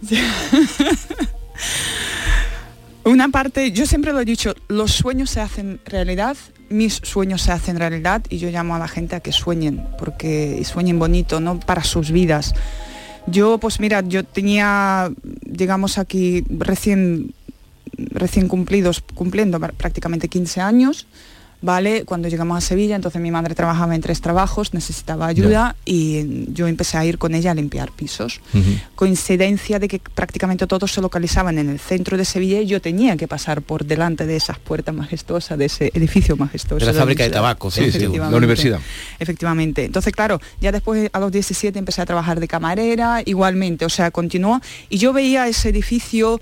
[3.08, 6.36] Una parte, yo siempre lo he dicho, los sueños se hacen realidad,
[6.68, 10.62] mis sueños se hacen realidad y yo llamo a la gente a que sueñen, porque
[10.66, 12.54] sueñen bonito, no para sus vidas.
[13.26, 17.32] Yo, pues mira, yo tenía, digamos aquí, recién,
[17.96, 21.06] recién cumplidos, cumpliendo prácticamente 15 años.
[21.60, 22.04] ¿Vale?
[22.04, 26.68] Cuando llegamos a Sevilla, entonces mi madre trabajaba en tres trabajos, necesitaba ayuda y yo
[26.68, 28.40] empecé a ir con ella a limpiar pisos.
[28.94, 33.16] Coincidencia de que prácticamente todos se localizaban en el centro de Sevilla y yo tenía
[33.16, 36.86] que pasar por delante de esas puertas majestuosas, de ese edificio majestuoso.
[36.86, 38.80] De la fábrica de tabaco, sí, sí, la universidad.
[39.18, 39.84] Efectivamente.
[39.84, 44.10] Entonces, claro, ya después a los 17 empecé a trabajar de camarera, igualmente, o sea,
[44.10, 44.60] continuó.
[44.88, 46.40] Y yo veía ese edificio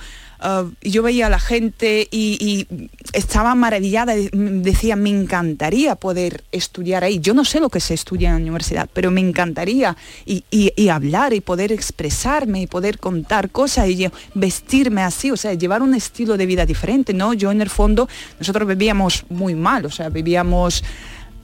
[0.80, 2.66] Y yo veía a la gente y,
[3.12, 7.18] estaba maravillada, decía, me encantaría poder estudiar ahí.
[7.18, 10.42] Yo no sé lo que se estudia en la universidad, pero me encantaría y,
[10.88, 15.94] hablar y poder expresarme y poder contar cosas y vestirme así, o sea, llevar un
[15.94, 17.32] estilo de vida diferente, ¿no?
[17.34, 20.84] Yo en el fondo, nosotros vivíamos muy mal, o sea, vivíamos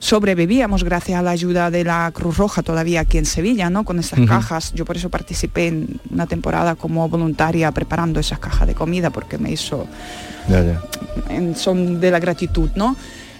[0.03, 3.85] sobrevivíamos gracias a la ayuda de la Cruz Roja todavía aquí en Sevilla, ¿no?
[3.85, 4.73] Con esas cajas.
[4.73, 9.37] Yo por eso participé en una temporada como voluntaria preparando esas cajas de comida porque
[9.37, 9.87] me hizo...
[11.29, 12.97] En son de la gratitud, ¿no?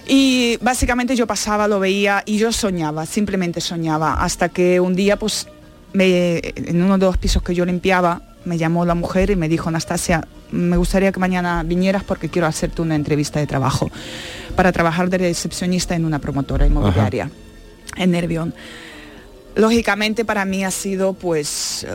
[0.08, 5.18] Y básicamente yo pasaba, lo veía y yo soñaba, simplemente soñaba, hasta que un día
[5.18, 5.48] pues
[5.92, 9.50] me, en uno de los pisos que yo limpiaba me llamó la mujer y me
[9.50, 13.90] dijo, Anastasia, me gustaría que mañana vinieras porque quiero hacerte una entrevista de trabajo
[14.54, 17.30] para trabajar de recepcionista en una promotora inmobiliaria
[17.96, 18.54] en Nervión.
[19.56, 21.88] Lógicamente para mí ha sido, pues, eh,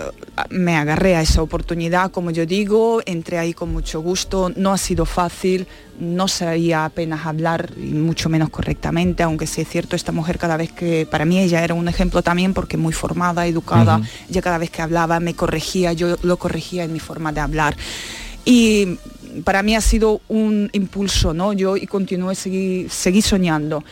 [0.49, 4.77] me agarré a esa oportunidad, como yo digo, entré ahí con mucho gusto, no ha
[4.77, 5.67] sido fácil,
[5.99, 10.55] no sabía apenas hablar y mucho menos correctamente, aunque sí es cierto, esta mujer cada
[10.55, 14.57] vez que, para mí ella era un ejemplo también porque muy formada, educada, ella cada
[14.57, 17.75] vez que hablaba me corregía, yo lo corregía en mi forma de hablar.
[18.45, 18.97] Y
[19.43, 21.53] para mí ha sido un impulso, ¿no?
[21.53, 23.83] Yo y continué, seguí, seguí soñando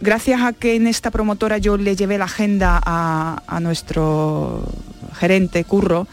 [0.00, 4.68] gracias a que en esta promotora yo le llevé la agenda a, nuestro
[5.18, 6.06] gerente Curro,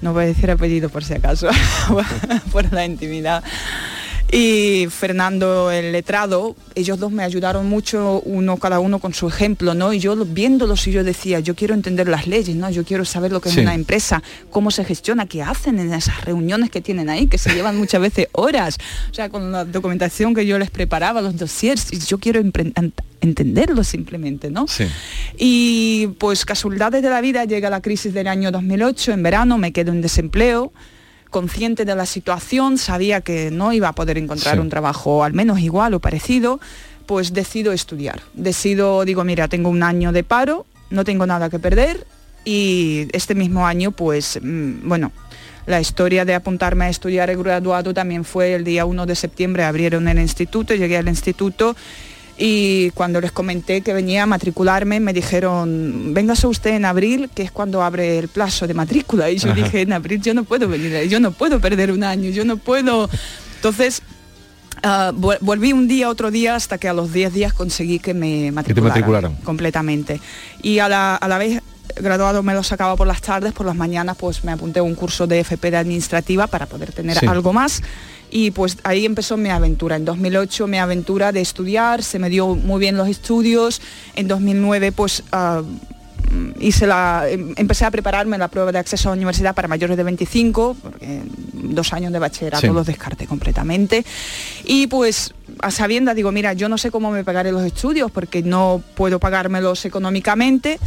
[0.00, 1.48] no voy a decir apellido por si acaso,
[2.52, 3.42] por la intimidad,
[4.30, 9.72] y Fernando el letrado, ellos dos me ayudaron mucho, uno cada uno con su ejemplo,
[9.74, 9.92] ¿no?
[9.94, 12.68] Y yo viéndolos y yo decía, yo quiero entender las leyes, ¿no?
[12.70, 16.24] Yo quiero saber lo que es una empresa, cómo se gestiona, qué hacen en esas
[16.24, 18.76] reuniones que tienen ahí, que se llevan muchas veces horas,
[19.10, 23.82] o sea, con la documentación que yo les preparaba, los dossiers, y yo quiero entenderlo
[23.82, 24.66] simplemente, ¿no?
[24.68, 24.84] Sí.
[25.38, 29.72] Y pues casualidades de la vida llega la crisis del año 2008, en verano me
[29.72, 30.72] quedo en desempleo,
[31.30, 35.60] consciente de la situación, sabía que no iba a poder encontrar un trabajo al menos
[35.60, 36.60] igual o parecido,
[37.06, 38.20] pues decido estudiar.
[38.34, 42.06] Decido, digo, mira, tengo un año de paro, no tengo nada que perder
[42.44, 45.12] y este mismo año, pues, mm, bueno,
[45.66, 49.64] la historia de apuntarme a estudiar el graduado también fue el día 1 de septiembre,
[49.64, 51.76] abrieron el instituto, llegué al instituto
[52.38, 57.42] y cuando les comenté que venía a matricularme me dijeron, véngase usted en abril, que
[57.42, 59.28] es cuando abre el plazo de matrícula.
[59.28, 62.30] Y yo dije, en abril yo no puedo venir, yo no puedo perder un año,
[62.30, 63.10] yo no puedo...
[63.56, 64.02] Entonces,
[64.84, 68.52] ah, volví un día, otro día, hasta que a los 10 días conseguí que me
[68.52, 70.20] matricularan, completamente.
[70.62, 71.60] Y a la, a la vez
[71.96, 74.94] graduado me lo sacaba por las tardes, por las mañanas pues me apunté a un
[74.94, 77.82] curso de FP de administrativa para poder tener algo más
[78.30, 79.96] y pues ahí empezó mi aventura.
[79.96, 83.80] En 2008 mi aventura de estudiar, se me dio muy bien los estudios.
[84.14, 85.62] En 2009 pues ah,
[86.60, 89.96] hice la, em, empecé a prepararme la prueba de acceso a la universidad para mayores
[89.96, 91.22] de 25, porque
[91.52, 94.04] dos años de bachillerato los descarté completamente.
[94.64, 98.42] Y pues a sabienda digo, mira, yo no sé cómo me pagaré los estudios porque
[98.42, 100.78] no puedo pagármelos económicamente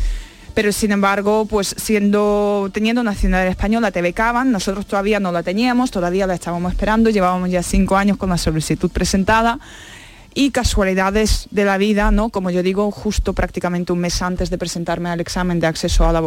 [0.54, 5.91] pero sin embargo, pues siendo, teniendo nacionalidad española te becaban, nosotros todavía no la teníamos,
[5.91, 9.60] todavía la estábamos esperando, llevábamos ya cinco años con la solicitud presentada
[10.34, 12.30] y casualidades de la vida, ¿no?
[12.30, 16.14] Como yo digo, justo prácticamente un mes antes de presentarme al examen de acceso a
[16.14, 16.22] la,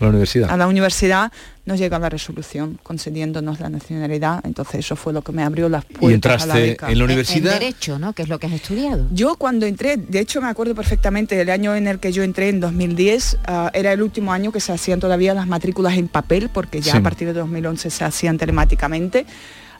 [0.00, 0.50] universidad.
[0.50, 1.32] a la universidad,
[1.64, 4.40] nos llega la resolución concediéndonos la nacionalidad.
[4.44, 6.10] Entonces eso fue lo que me abrió las puertas.
[6.10, 7.54] ¿Y entraste en la universidad?
[7.54, 8.12] En derecho, ¿no?
[8.12, 9.06] Que es lo que has estudiado.
[9.12, 12.48] Yo cuando entré, de hecho me acuerdo perfectamente, el año en el que yo entré,
[12.48, 16.50] en 2010, ah, era el último año que se hacían todavía las matrículas en papel,
[16.52, 19.26] porque ya a partir de 2011 se hacían telemáticamente.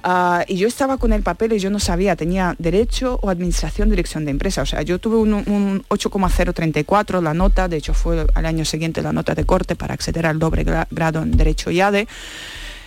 [0.02, 3.90] Ah, y yo estaba con el papel y yo no sabía, tenía derecho o administración,
[3.90, 4.62] dirección de empresa.
[4.62, 9.02] O sea, yo tuve un, un 8,034, la nota, de hecho fue al año siguiente
[9.02, 12.06] la nota de corte para acceder al doble grado en Derecho y ADE.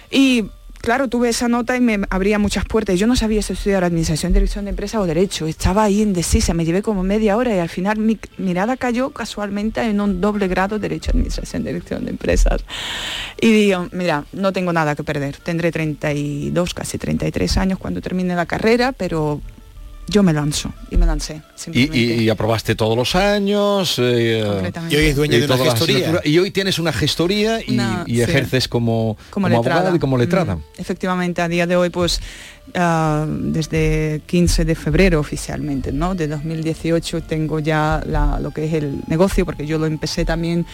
[0.10, 0.46] Y
[0.82, 3.00] claro, tuve esa nota y me abría muchas puertas.
[3.00, 5.48] Yo no sabía si estudiar administración, dirección de empresa o derecho.
[5.48, 9.82] Estaba ahí indecisa, me llevé como media hora y al final mi mirada cayó casualmente
[9.82, 12.64] en un doble grado derecho, administración, dirección de empresas.
[13.40, 15.38] Y digo, mira, no tengo nada que perder.
[15.38, 19.42] Tendré 32, casi 33 años cuando termine la carrera, pero
[20.12, 21.42] yo me lanzo y me lancé.
[21.72, 23.96] Y, y- y aprobaste todos los años.
[24.00, 24.44] eh.
[24.90, 26.22] Y hoy es dueña de una gestoría.
[26.26, 28.22] Y hoy tienes una gestoría y, Una- y sí.
[28.22, 30.56] ejerces como, como, abogada y como letrada.
[30.58, 32.20] Mm, efectivamente, a día de hoy, pues
[32.76, 36.16] ah, desde 15 de febrero oficialmente, ¿no?
[36.16, 40.66] De 2018 tengo ya la- lo que es el negocio, porque yo lo empecé también,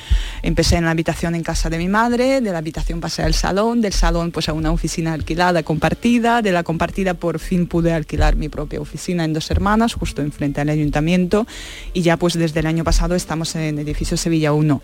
[0.41, 3.81] empecé en la habitación en casa de mi madre, de la habitación pasé al salón,
[3.81, 8.35] del salón pues a una oficina alquilada compartida, de la compartida por fin pude alquilar
[8.35, 11.47] mi propia oficina en Dos Hermanas, justo enfrente al ayuntamiento,
[11.93, 14.81] y ya pues desde el año pasado estamos en edificio Sevilla 1.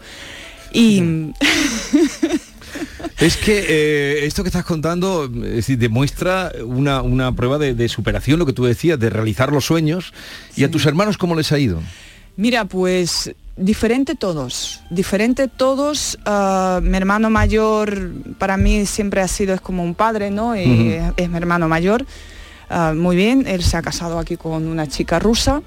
[0.74, 1.04] Y...
[3.20, 7.90] Es que eh, esto que estás contando es decir, demuestra una, una prueba de, de
[7.90, 10.14] superación, lo que tú decías, de realizar los sueños.
[10.56, 11.82] ¿Y a tus hermanos cómo les ha ido?
[12.36, 16.18] Mira, pues diferente todos, diferente todos.
[16.26, 20.56] ah, mi hermano mayor para mí siempre ha sido es como un padre, ¿no?
[20.56, 22.06] Y es, es mi hermano mayor.
[22.70, 25.62] Ah, muy bien, él se ha casado aquí con una chica rusa.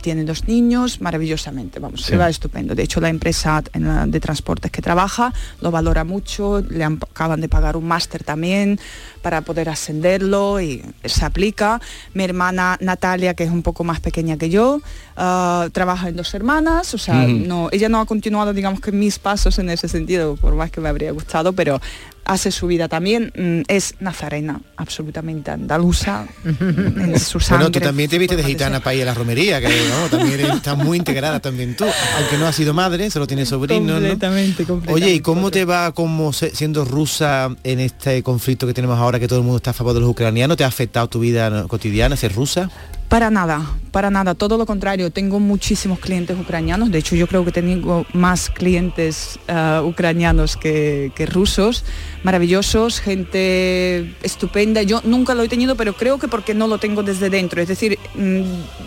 [0.00, 2.12] Tiene dos niños, maravillosamente, vamos, Sí.
[2.12, 2.74] le va estupendo.
[2.74, 6.98] De hecho, la empresa en la- de transportes que trabaja lo valora mucho, le han-
[7.02, 8.78] acaban de pagar un máster también
[9.22, 11.80] para poder ascenderlo y se aplica.
[12.14, 14.80] Mi hermana Natalia, que es un poco más pequeña que yo,
[15.16, 19.18] ah, trabaja en dos hermanas, o sea, no, ella no ha continuado, digamos que mis
[19.18, 21.80] pasos en ese sentido, por más que me habría gustado, pero
[22.26, 27.64] hace su vida también, mm, es nazarena, absolutamente andaluza, en su sangre.
[27.64, 30.40] Bueno, tú también te viste de gitana para ir a la romería, que vamos, también
[30.40, 31.84] estás muy integrada también tú,
[32.18, 33.94] aunque no has sido madre, solo tienes sobrinos, ¿no?
[33.94, 34.92] Completamente, completamente.
[34.92, 39.28] Oye, ¿y cómo te va como siendo rusa en este conflicto que tenemos ahora que
[39.28, 40.56] todo el mundo está a favor de los ucranianos?
[40.56, 42.70] ¿Te ha afectado tu vida no, cotidiana ser rusa?
[43.08, 45.10] Para nada, para nada, todo lo contrario.
[45.10, 51.12] Tengo muchísimos clientes ucranianos, de hecho yo creo que tengo más clientes ah, ucranianos que,
[51.14, 51.84] que rusos,
[52.24, 54.82] maravillosos, gente estupenda.
[54.82, 57.62] Yo nunca lo he tenido, pero creo que porque no lo tengo desde dentro.
[57.62, 58.40] Es decir, mm,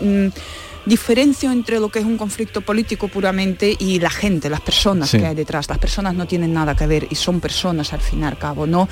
[0.06, 0.32] mm,
[0.90, 5.18] diferencio entre lo que es un conflicto político puramente y la gente, las personas Sí.
[5.18, 5.68] que hay detrás.
[5.68, 8.66] Las personas no tienen nada que ver y son personas al fin y al cabo,
[8.66, 8.88] ¿no?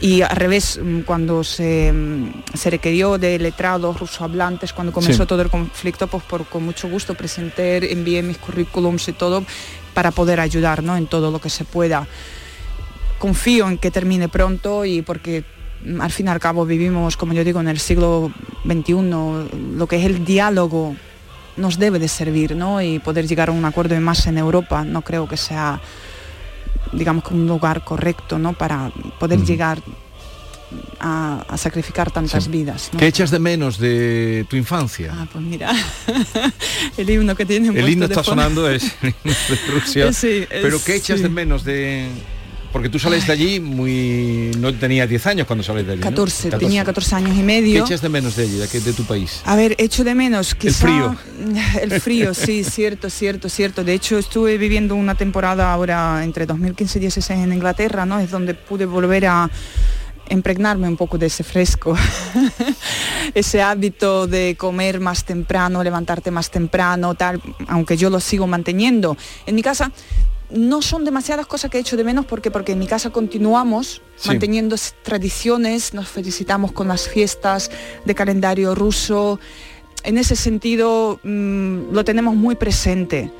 [0.00, 5.26] Y al revés, mm, cuando se, mm, se requirió de letrados rusohablantes, cuando comenzó Sí.
[5.28, 9.42] todo el conflicto, pues por, con mucho gusto presenté, envié mis currículums y todo
[9.94, 10.96] para poder ayudar, ¿no?
[10.96, 12.06] En todo lo que se pueda.
[13.18, 15.42] Confío en que termine pronto y porque
[15.84, 18.30] mm, al fin y al cabo vivimos, como yo digo, en el siglo
[18.64, 20.94] XXI, lo que es el diálogo
[21.58, 22.80] nos debe de servir, ¿no?
[22.80, 25.80] Y poder llegar a un acuerdo y más en Europa, no creo que sea,
[26.92, 28.52] digamos, que un lugar correcto, ¿no?
[28.54, 29.78] Para poder llegar
[31.00, 32.50] a, a sacrificar tantas Sí.
[32.50, 32.90] vidas.
[32.92, 32.98] ¿no?
[32.98, 35.12] ¿Qué echas de menos de tu infancia?
[35.16, 35.72] Ah, pues mira,
[36.96, 40.12] el himno que tiene el himno está sonando es el himno de Rusia.
[40.12, 41.22] Sí, Pero ¿qué echas sí.
[41.22, 42.08] de menos de...?
[42.78, 44.52] Porque tú sales de allí muy...
[44.56, 46.10] No tenías 10 años cuando sales de allí, ¿no?
[46.10, 47.84] 14, tenía 14 años y ¿Qué medio.
[47.84, 49.42] echas de menos de allí, de, que- de tu país?
[49.46, 51.16] A ver, echo de menos quizá frío.
[51.82, 53.82] El frío, sí, cierto, cierto, cierto.
[53.82, 58.20] De hecho, estuve viviendo una temporada ahora entre 2015 y 16 en Inglaterra, ¿no?
[58.20, 59.50] Es donde pude volver a
[60.30, 61.96] impregnarme un poco de ese fresco,
[63.34, 69.16] ese hábito de comer más temprano, levantarte más temprano, tal, aunque yo lo sigo manteniendo.
[69.46, 69.90] En mi casa
[70.50, 74.02] no son demasiadas cosas que he hecho de menos porque porque en mi casa continuamos
[74.16, 74.28] Sí.
[74.28, 77.70] manteniendo tradiciones, nos felicitamos con las fiestas
[78.04, 79.38] de calendario ruso.
[80.04, 83.30] En ese sentido mm, lo tenemos muy presente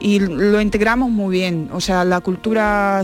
[0.00, 1.70] y lo integramos muy bien.
[1.72, 3.00] O sea, la cultura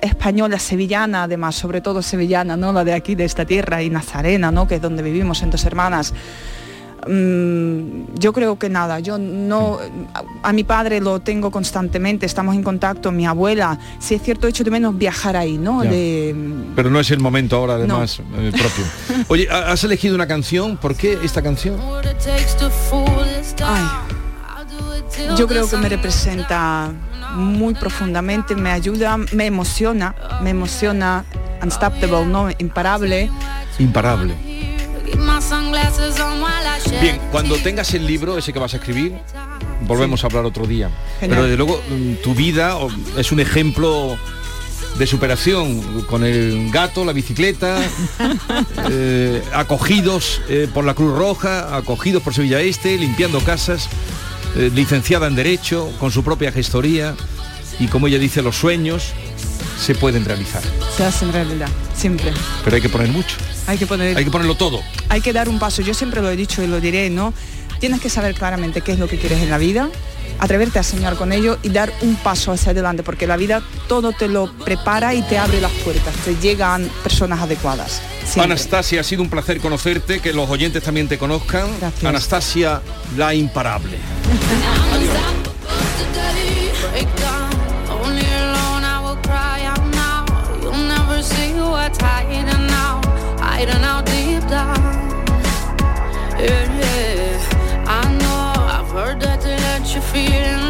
[0.00, 2.72] española, sevillana, además, sobre todo sevillana, ¿no?
[2.72, 4.66] La de aquí, de esta tierra, y nazarena, ¿no?
[4.66, 6.12] Que es donde vivimos en Dos Hermanas.
[7.08, 9.78] Mm, yo creo que nada, yo no,
[10.14, 14.46] a, a mi padre lo tengo constantemente, estamos en contacto, mi abuela, si es cierto,
[14.46, 15.82] echo de menos viajar ahí, ¿no?
[15.82, 16.34] De,
[16.76, 18.84] Pero no es el momento ahora, además, eh, propio.
[19.28, 20.76] Oye, ha- has elegido una canción.
[20.76, 21.76] ¿Por qué esta canción?
[23.64, 23.84] Ay,
[25.36, 26.92] yo creo que me representa
[27.34, 31.24] muy profundamente, me ayuda, me emociona, me emociona,
[31.62, 32.48] unstoppable, ¿no?
[32.58, 33.30] Imparable.
[33.78, 34.34] Imparable.
[37.00, 39.18] Bien, cuando tengas el libro, ese que vas a escribir,
[39.86, 40.90] volvemos a hablar otro día.
[41.20, 41.30] Genial.
[41.30, 42.76] Pero desde luego mm, tu vida
[43.16, 44.16] es un ejemplo
[44.98, 47.78] de superación con el gato, la bicicleta,
[48.90, 53.88] eh, acogidos eh, por la Cruz Roja, acogidos por Sevilla Este, limpiando casas,
[54.56, 57.14] eh, licenciada en Derecho, con su propia gestoría
[57.78, 59.14] y como ella dice, los sueños
[59.80, 60.62] se pueden realizar.
[60.96, 62.32] Se hace en realidad, siempre.
[62.64, 64.80] Pero hay que poner mucho, Hay que poner hay que ponerlo todo.
[65.08, 65.82] hay que dar un paso.
[65.82, 67.32] Yo siempre lo he dicho y lo diré, ¿no?
[67.78, 69.88] Tienes que saber claramente qué es lo que quieres en la vida,
[70.38, 74.12] atreverte a soñar con ello y dar un paso hacia adelante, porque la vida todo
[74.12, 78.02] te lo prepara y te abre las puertas, te llegan personas adecuadas.
[78.36, 81.68] Anastasia, ha sido un placer conocerte, que los oyentes también te conozcan.
[82.04, 82.82] Anastasia,
[83.16, 83.96] la imparable.
[93.60, 94.78] hiding out deep down.
[96.38, 97.84] Yeah, yeah.
[97.86, 100.69] I know I've heard that they let you feel.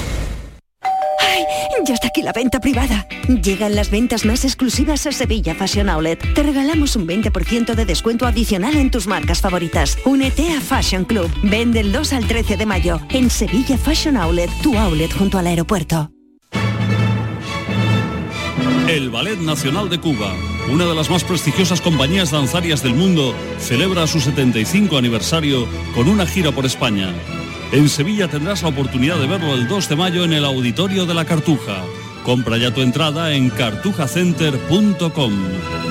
[1.85, 3.07] Ya está aquí la venta privada.
[3.27, 6.33] Llegan las ventas más exclusivas a Sevilla Fashion Outlet.
[6.33, 9.97] Te regalamos un 20% de descuento adicional en tus marcas favoritas.
[10.05, 11.29] Únete a Fashion Club.
[11.43, 15.47] Vende el 2 al 13 de mayo en Sevilla Fashion Outlet, tu outlet junto al
[15.47, 16.11] aeropuerto.
[18.87, 20.35] El Ballet Nacional de Cuba,
[20.69, 25.65] una de las más prestigiosas compañías danzarias del mundo, celebra su 75 aniversario
[25.95, 27.13] con una gira por España.
[27.71, 31.13] En Sevilla tendrás la oportunidad de verlo el 2 de mayo en el Auditorio de
[31.13, 31.83] la Cartuja.
[32.23, 35.90] Compra ya tu entrada en cartujacenter.com.